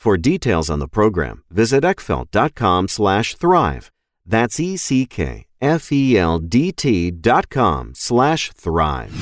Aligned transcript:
For 0.00 0.16
details 0.16 0.70
on 0.70 0.78
the 0.78 0.88
program, 0.88 1.44
visit 1.50 1.84
eckfeldt.com 1.84 2.88
slash 2.88 3.34
thrive. 3.34 3.90
That's 4.24 4.58
E-C-K-F-E-L-D-T 4.58 5.10
dot 7.10 7.50
com 7.50 7.92
slash 7.94 8.50
thrive. 8.52 9.12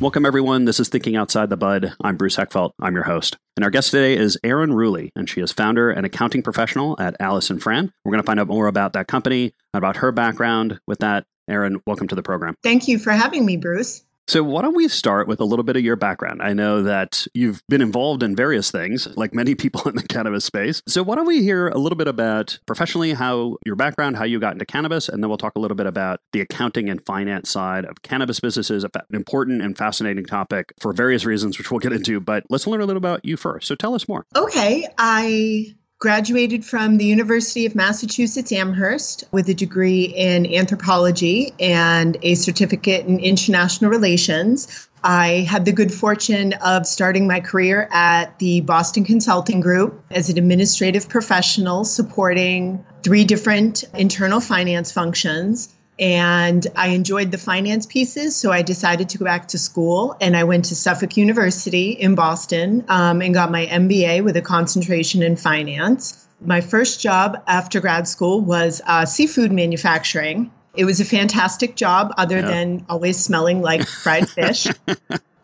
Welcome, 0.00 0.26
everyone. 0.26 0.64
This 0.64 0.80
is 0.80 0.88
Thinking 0.88 1.14
Outside 1.14 1.48
the 1.48 1.56
Bud. 1.56 1.92
I'm 2.02 2.16
Bruce 2.16 2.38
Eckfeldt. 2.38 2.72
I'm 2.80 2.94
your 2.96 3.04
host. 3.04 3.36
And 3.54 3.62
our 3.62 3.70
guest 3.70 3.92
today 3.92 4.16
is 4.16 4.36
Erin 4.42 4.70
Ruley, 4.70 5.10
and 5.14 5.30
she 5.30 5.40
is 5.42 5.52
founder 5.52 5.92
and 5.92 6.04
accounting 6.04 6.42
professional 6.42 7.00
at 7.00 7.14
Alice 7.20 7.48
and 7.48 7.62
Fran. 7.62 7.92
We're 8.04 8.10
going 8.10 8.22
to 8.22 8.26
find 8.26 8.40
out 8.40 8.48
more 8.48 8.66
about 8.66 8.94
that 8.94 9.06
company, 9.06 9.54
about 9.74 9.98
her 9.98 10.10
background. 10.10 10.80
With 10.88 10.98
that, 10.98 11.24
Erin, 11.48 11.82
welcome 11.86 12.08
to 12.08 12.16
the 12.16 12.24
program. 12.24 12.56
Thank 12.64 12.88
you 12.88 12.98
for 12.98 13.12
having 13.12 13.46
me, 13.46 13.56
Bruce. 13.58 14.02
So, 14.30 14.44
why 14.44 14.62
don't 14.62 14.76
we 14.76 14.86
start 14.86 15.26
with 15.26 15.40
a 15.40 15.44
little 15.44 15.64
bit 15.64 15.74
of 15.74 15.82
your 15.82 15.96
background? 15.96 16.40
I 16.40 16.52
know 16.52 16.84
that 16.84 17.26
you've 17.34 17.64
been 17.68 17.82
involved 17.82 18.22
in 18.22 18.36
various 18.36 18.70
things, 18.70 19.08
like 19.16 19.34
many 19.34 19.54
people 19.56 19.82
in 19.88 19.96
the 19.96 20.04
cannabis 20.04 20.44
space. 20.44 20.82
So, 20.86 21.02
why 21.02 21.16
don't 21.16 21.26
we 21.26 21.42
hear 21.42 21.66
a 21.66 21.78
little 21.78 21.96
bit 21.96 22.06
about 22.06 22.56
professionally 22.64 23.12
how 23.12 23.56
your 23.66 23.74
background, 23.74 24.16
how 24.16 24.22
you 24.22 24.38
got 24.38 24.52
into 24.52 24.64
cannabis, 24.64 25.08
and 25.08 25.20
then 25.20 25.28
we'll 25.28 25.36
talk 25.36 25.56
a 25.56 25.58
little 25.58 25.76
bit 25.76 25.86
about 25.86 26.20
the 26.30 26.42
accounting 26.42 26.88
and 26.88 27.04
finance 27.04 27.50
side 27.50 27.84
of 27.84 28.02
cannabis 28.02 28.38
businesses, 28.38 28.84
an 28.84 28.90
important 29.10 29.62
and 29.62 29.76
fascinating 29.76 30.26
topic 30.26 30.74
for 30.78 30.92
various 30.92 31.24
reasons, 31.24 31.58
which 31.58 31.72
we'll 31.72 31.80
get 31.80 31.92
into. 31.92 32.20
But 32.20 32.44
let's 32.50 32.68
learn 32.68 32.82
a 32.82 32.86
little 32.86 32.98
about 32.98 33.24
you 33.24 33.36
first. 33.36 33.66
So, 33.66 33.74
tell 33.74 33.96
us 33.96 34.06
more. 34.06 34.26
Okay. 34.36 34.86
I 34.96 35.74
graduated 36.00 36.64
from 36.64 36.96
the 36.96 37.04
University 37.04 37.66
of 37.66 37.74
Massachusetts 37.74 38.52
Amherst 38.52 39.24
with 39.32 39.50
a 39.50 39.54
degree 39.54 40.04
in 40.04 40.46
anthropology 40.46 41.52
and 41.60 42.16
a 42.22 42.34
certificate 42.36 43.04
in 43.04 43.20
international 43.20 43.90
relations. 43.90 44.88
I 45.04 45.46
had 45.48 45.66
the 45.66 45.72
good 45.72 45.92
fortune 45.92 46.54
of 46.54 46.86
starting 46.86 47.26
my 47.26 47.40
career 47.40 47.86
at 47.92 48.38
the 48.38 48.62
Boston 48.62 49.04
Consulting 49.04 49.60
Group 49.60 50.02
as 50.10 50.30
an 50.30 50.38
administrative 50.38 51.06
professional 51.06 51.84
supporting 51.84 52.82
three 53.02 53.24
different 53.24 53.84
internal 53.92 54.40
finance 54.40 54.90
functions 54.92 55.68
and 56.00 56.66
I 56.76 56.88
enjoyed 56.88 57.30
the 57.30 57.36
finance 57.36 57.84
pieces, 57.84 58.34
so 58.34 58.50
I 58.50 58.62
decided 58.62 59.10
to 59.10 59.18
go 59.18 59.26
back 59.26 59.48
to 59.48 59.58
school. 59.58 60.16
And 60.18 60.34
I 60.34 60.44
went 60.44 60.64
to 60.66 60.74
Suffolk 60.74 61.18
University 61.18 61.90
in 61.90 62.14
Boston 62.14 62.86
um, 62.88 63.20
and 63.20 63.34
got 63.34 63.52
my 63.52 63.66
MBA 63.66 64.24
with 64.24 64.34
a 64.38 64.40
concentration 64.40 65.22
in 65.22 65.36
finance. 65.36 66.26
My 66.40 66.62
first 66.62 67.02
job 67.02 67.42
after 67.46 67.80
grad 67.80 68.08
school 68.08 68.40
was 68.40 68.80
uh, 68.86 69.04
seafood 69.04 69.52
manufacturing. 69.52 70.50
It 70.74 70.86
was 70.86 71.00
a 71.00 71.04
fantastic 71.04 71.76
job, 71.76 72.14
other 72.16 72.38
yeah. 72.38 72.46
than 72.46 72.86
always 72.88 73.22
smelling 73.22 73.60
like 73.60 73.86
fried 73.86 74.26
fish. 74.30 74.68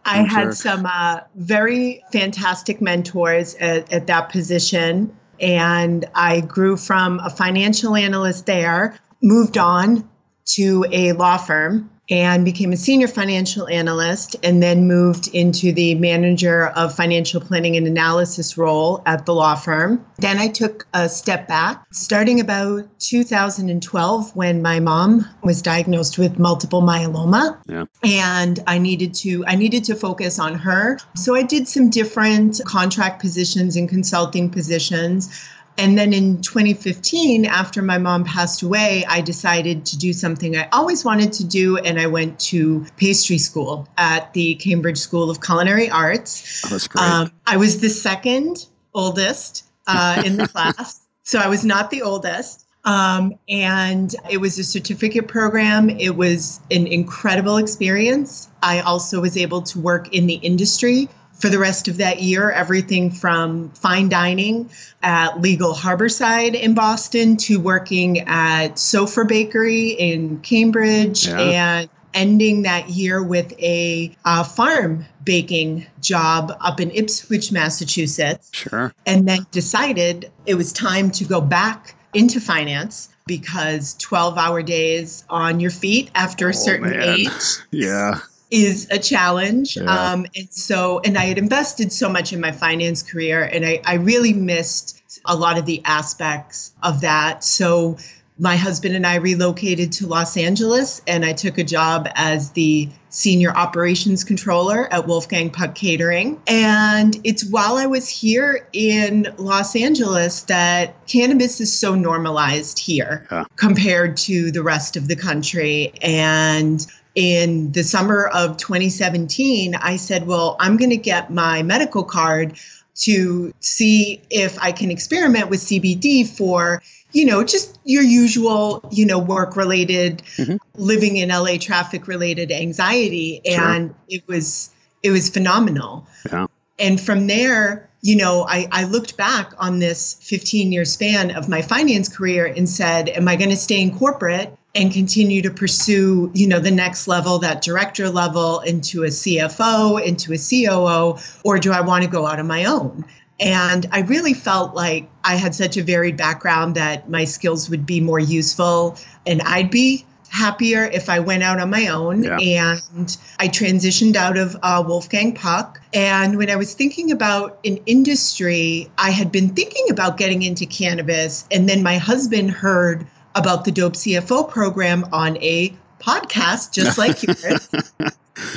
I 0.06 0.22
had 0.22 0.44
sure. 0.44 0.52
some 0.52 0.86
uh, 0.86 1.20
very 1.34 2.02
fantastic 2.12 2.80
mentors 2.80 3.56
at, 3.56 3.92
at 3.92 4.06
that 4.06 4.30
position, 4.30 5.14
and 5.38 6.06
I 6.14 6.40
grew 6.40 6.78
from 6.78 7.20
a 7.20 7.28
financial 7.28 7.94
analyst 7.94 8.46
there, 8.46 8.98
moved 9.20 9.58
on 9.58 10.08
to 10.46 10.84
a 10.90 11.12
law 11.12 11.36
firm 11.36 11.90
and 12.08 12.44
became 12.44 12.72
a 12.72 12.76
senior 12.76 13.08
financial 13.08 13.66
analyst 13.68 14.36
and 14.42 14.62
then 14.62 14.86
moved 14.86 15.28
into 15.28 15.72
the 15.72 15.94
manager 15.96 16.68
of 16.68 16.94
financial 16.94 17.40
planning 17.40 17.76
and 17.76 17.86
analysis 17.86 18.56
role 18.56 19.02
at 19.06 19.26
the 19.26 19.34
law 19.34 19.54
firm. 19.54 20.04
Then 20.18 20.38
I 20.38 20.48
took 20.48 20.86
a 20.94 21.08
step 21.08 21.48
back 21.48 21.84
starting 21.92 22.40
about 22.40 22.84
2012 23.00 24.36
when 24.36 24.62
my 24.62 24.78
mom 24.80 25.26
was 25.42 25.62
diagnosed 25.62 26.18
with 26.18 26.38
multiple 26.38 26.82
myeloma 26.82 27.58
yeah. 27.66 27.86
and 28.04 28.60
I 28.66 28.78
needed 28.78 29.14
to 29.14 29.44
I 29.46 29.56
needed 29.56 29.84
to 29.84 29.94
focus 29.94 30.38
on 30.38 30.54
her. 30.54 30.98
So 31.16 31.34
I 31.34 31.42
did 31.42 31.66
some 31.66 31.90
different 31.90 32.60
contract 32.64 33.20
positions 33.20 33.76
and 33.76 33.88
consulting 33.88 34.50
positions 34.50 35.28
and 35.78 35.98
then 35.98 36.12
in 36.12 36.40
2015, 36.40 37.44
after 37.44 37.82
my 37.82 37.98
mom 37.98 38.24
passed 38.24 38.62
away, 38.62 39.04
I 39.08 39.20
decided 39.20 39.84
to 39.86 39.98
do 39.98 40.12
something 40.12 40.56
I 40.56 40.68
always 40.72 41.04
wanted 41.04 41.32
to 41.34 41.44
do, 41.44 41.76
and 41.78 42.00
I 42.00 42.06
went 42.06 42.38
to 42.40 42.86
pastry 42.96 43.38
school 43.38 43.86
at 43.98 44.32
the 44.32 44.54
Cambridge 44.56 44.98
School 44.98 45.30
of 45.30 45.40
Culinary 45.40 45.90
Arts. 45.90 46.62
Oh, 46.64 46.70
that's 46.70 46.88
great. 46.88 47.02
Um, 47.02 47.32
I 47.46 47.56
was 47.56 47.80
the 47.80 47.90
second 47.90 48.66
oldest 48.94 49.64
uh, 49.86 50.22
in 50.24 50.36
the 50.36 50.48
class, 50.52 51.00
so 51.24 51.38
I 51.38 51.48
was 51.48 51.64
not 51.64 51.90
the 51.90 52.02
oldest. 52.02 52.64
Um, 52.84 53.34
and 53.48 54.14
it 54.30 54.36
was 54.36 54.60
a 54.60 54.64
certificate 54.64 55.26
program. 55.26 55.90
It 55.90 56.16
was 56.16 56.60
an 56.70 56.86
incredible 56.86 57.56
experience. 57.56 58.48
I 58.62 58.78
also 58.78 59.20
was 59.20 59.36
able 59.36 59.62
to 59.62 59.80
work 59.80 60.14
in 60.14 60.28
the 60.28 60.34
industry 60.34 61.08
for 61.38 61.48
the 61.48 61.58
rest 61.58 61.88
of 61.88 61.98
that 61.98 62.22
year 62.22 62.50
everything 62.50 63.10
from 63.10 63.70
fine 63.70 64.08
dining 64.08 64.70
at 65.02 65.40
Legal 65.40 65.74
Harborside 65.74 66.54
in 66.54 66.74
Boston 66.74 67.36
to 67.36 67.60
working 67.60 68.20
at 68.20 68.74
Sofra 68.76 69.26
Bakery 69.26 69.90
in 69.90 70.40
Cambridge 70.40 71.26
yeah. 71.28 71.80
and 71.80 71.90
ending 72.14 72.62
that 72.62 72.88
year 72.88 73.22
with 73.22 73.52
a 73.60 74.16
uh, 74.24 74.42
farm 74.42 75.04
baking 75.22 75.86
job 76.00 76.56
up 76.60 76.80
in 76.80 76.90
Ipswich, 76.90 77.52
Massachusetts. 77.52 78.50
Sure. 78.52 78.94
And 79.04 79.28
then 79.28 79.46
decided 79.50 80.32
it 80.46 80.54
was 80.54 80.72
time 80.72 81.10
to 81.12 81.24
go 81.24 81.40
back 81.40 81.94
into 82.14 82.40
finance 82.40 83.10
because 83.26 83.94
12 83.94 84.38
hour 84.38 84.62
days 84.62 85.24
on 85.28 85.60
your 85.60 85.70
feet 85.70 86.10
after 86.14 86.46
a 86.46 86.50
oh, 86.50 86.52
certain 86.52 86.90
man. 86.90 87.02
age. 87.02 87.30
Yeah 87.70 88.20
is 88.50 88.88
a 88.90 88.98
challenge. 88.98 89.76
Yeah. 89.76 89.84
Um, 89.84 90.26
and 90.36 90.50
so, 90.50 91.00
and 91.04 91.18
I 91.18 91.24
had 91.24 91.38
invested 91.38 91.92
so 91.92 92.08
much 92.08 92.32
in 92.32 92.40
my 92.40 92.52
finance 92.52 93.02
career, 93.02 93.42
and 93.42 93.64
I, 93.64 93.80
I 93.84 93.94
really 93.94 94.32
missed 94.32 95.02
a 95.24 95.36
lot 95.36 95.58
of 95.58 95.66
the 95.66 95.82
aspects 95.84 96.72
of 96.82 97.00
that. 97.00 97.44
So, 97.44 97.98
my 98.38 98.56
husband 98.56 98.94
and 98.94 99.06
I 99.06 99.14
relocated 99.14 99.92
to 99.92 100.06
Los 100.06 100.36
Angeles, 100.36 101.00
and 101.06 101.24
I 101.24 101.32
took 101.32 101.56
a 101.56 101.64
job 101.64 102.06
as 102.14 102.50
the 102.50 102.90
senior 103.08 103.50
operations 103.50 104.24
controller 104.24 104.92
at 104.92 105.06
Wolfgang 105.06 105.48
Puck 105.48 105.74
Catering. 105.74 106.38
And 106.46 107.18
it's 107.24 107.48
while 107.48 107.76
I 107.76 107.86
was 107.86 108.10
here 108.10 108.68
in 108.74 109.32
Los 109.38 109.74
Angeles 109.74 110.42
that 110.42 111.06
cannabis 111.06 111.62
is 111.62 111.76
so 111.76 111.94
normalized 111.94 112.78
here 112.78 113.26
yeah. 113.30 113.44
compared 113.56 114.18
to 114.18 114.50
the 114.50 114.62
rest 114.62 114.98
of 114.98 115.08
the 115.08 115.16
country. 115.16 115.94
And 116.02 116.86
in 117.16 117.72
the 117.72 117.82
summer 117.82 118.26
of 118.28 118.58
2017, 118.58 119.74
I 119.74 119.96
said, 119.96 120.26
Well, 120.26 120.56
I'm 120.60 120.76
going 120.76 120.90
to 120.90 120.96
get 120.96 121.32
my 121.32 121.62
medical 121.64 122.04
card 122.04 122.58
to 122.96 123.52
see 123.60 124.22
if 124.30 124.58
I 124.62 124.70
can 124.70 124.90
experiment 124.90 125.50
with 125.50 125.60
CBD 125.60 126.26
for, 126.26 126.82
you 127.12 127.24
know, 127.24 127.42
just 127.42 127.78
your 127.84 128.02
usual, 128.02 128.86
you 128.92 129.04
know, 129.04 129.18
work 129.18 129.56
related, 129.56 130.22
mm-hmm. 130.36 130.56
living 130.74 131.16
in 131.16 131.30
LA 131.30 131.56
traffic 131.58 132.06
related 132.06 132.52
anxiety. 132.52 133.40
Sure. 133.46 133.64
And 133.64 133.94
it 134.08 134.22
was, 134.28 134.70
it 135.02 135.10
was 135.10 135.28
phenomenal. 135.28 136.06
Yeah. 136.30 136.46
And 136.78 137.00
from 137.00 137.26
there, 137.26 137.88
you 138.02 138.16
know, 138.16 138.46
I, 138.46 138.68
I 138.70 138.84
looked 138.84 139.16
back 139.16 139.52
on 139.58 139.78
this 139.78 140.14
15 140.20 140.70
year 140.70 140.84
span 140.84 141.30
of 141.30 141.48
my 141.48 141.62
finance 141.62 142.14
career 142.14 142.44
and 142.44 142.68
said, 142.68 143.08
Am 143.08 143.26
I 143.26 143.36
going 143.36 143.50
to 143.50 143.56
stay 143.56 143.80
in 143.80 143.98
corporate 143.98 144.56
and 144.76 144.92
continue 144.92 145.40
to 145.42 145.50
pursue, 145.50 146.30
you 146.34 146.46
know, 146.46 146.60
the 146.60 146.70
next 146.70 147.08
level, 147.08 147.38
that 147.38 147.62
director 147.62 148.10
level 148.10 148.60
into 148.60 149.04
a 149.04 149.08
CFO, 149.08 150.04
into 150.04 150.34
a 150.34 150.38
COO, 150.38 151.18
or 151.44 151.58
do 151.58 151.72
I 151.72 151.80
want 151.80 152.04
to 152.04 152.10
go 152.10 152.26
out 152.26 152.38
on 152.38 152.46
my 152.46 152.66
own? 152.66 153.04
And 153.40 153.86
I 153.90 154.00
really 154.00 154.34
felt 154.34 154.74
like 154.74 155.08
I 155.24 155.36
had 155.36 155.54
such 155.54 155.76
a 155.76 155.82
varied 155.82 156.16
background 156.16 156.74
that 156.74 157.08
my 157.08 157.24
skills 157.24 157.68
would 157.70 157.86
be 157.86 158.00
more 158.00 158.18
useful 158.18 158.96
and 159.26 159.42
I'd 159.42 159.70
be 159.70 160.04
happier 160.28 160.84
if 160.84 161.08
I 161.08 161.20
went 161.20 161.42
out 161.42 161.60
on 161.60 161.70
my 161.70 161.88
own. 161.88 162.22
Yeah. 162.22 162.78
And 162.94 163.16
I 163.38 163.48
transitioned 163.48 164.16
out 164.16 164.36
of 164.36 164.56
uh, 164.62 164.82
Wolfgang 164.86 165.34
Puck. 165.34 165.80
And 165.94 166.36
when 166.36 166.50
I 166.50 166.56
was 166.56 166.74
thinking 166.74 167.10
about 167.12 167.58
an 167.64 167.78
industry, 167.86 168.90
I 168.98 169.10
had 169.10 169.30
been 169.30 169.50
thinking 169.50 169.86
about 169.90 170.18
getting 170.18 170.42
into 170.42 170.66
cannabis. 170.66 171.46
And 171.50 171.68
then 171.68 171.82
my 171.82 171.96
husband 171.98 172.50
heard 172.50 173.06
about 173.36 173.64
the 173.64 173.70
Dope 173.70 173.92
CFO 173.92 174.48
program 174.48 175.06
on 175.12 175.36
a 175.36 175.72
podcast, 176.00 176.72
just 176.72 176.98
like 176.98 177.22
yours. 177.22 177.68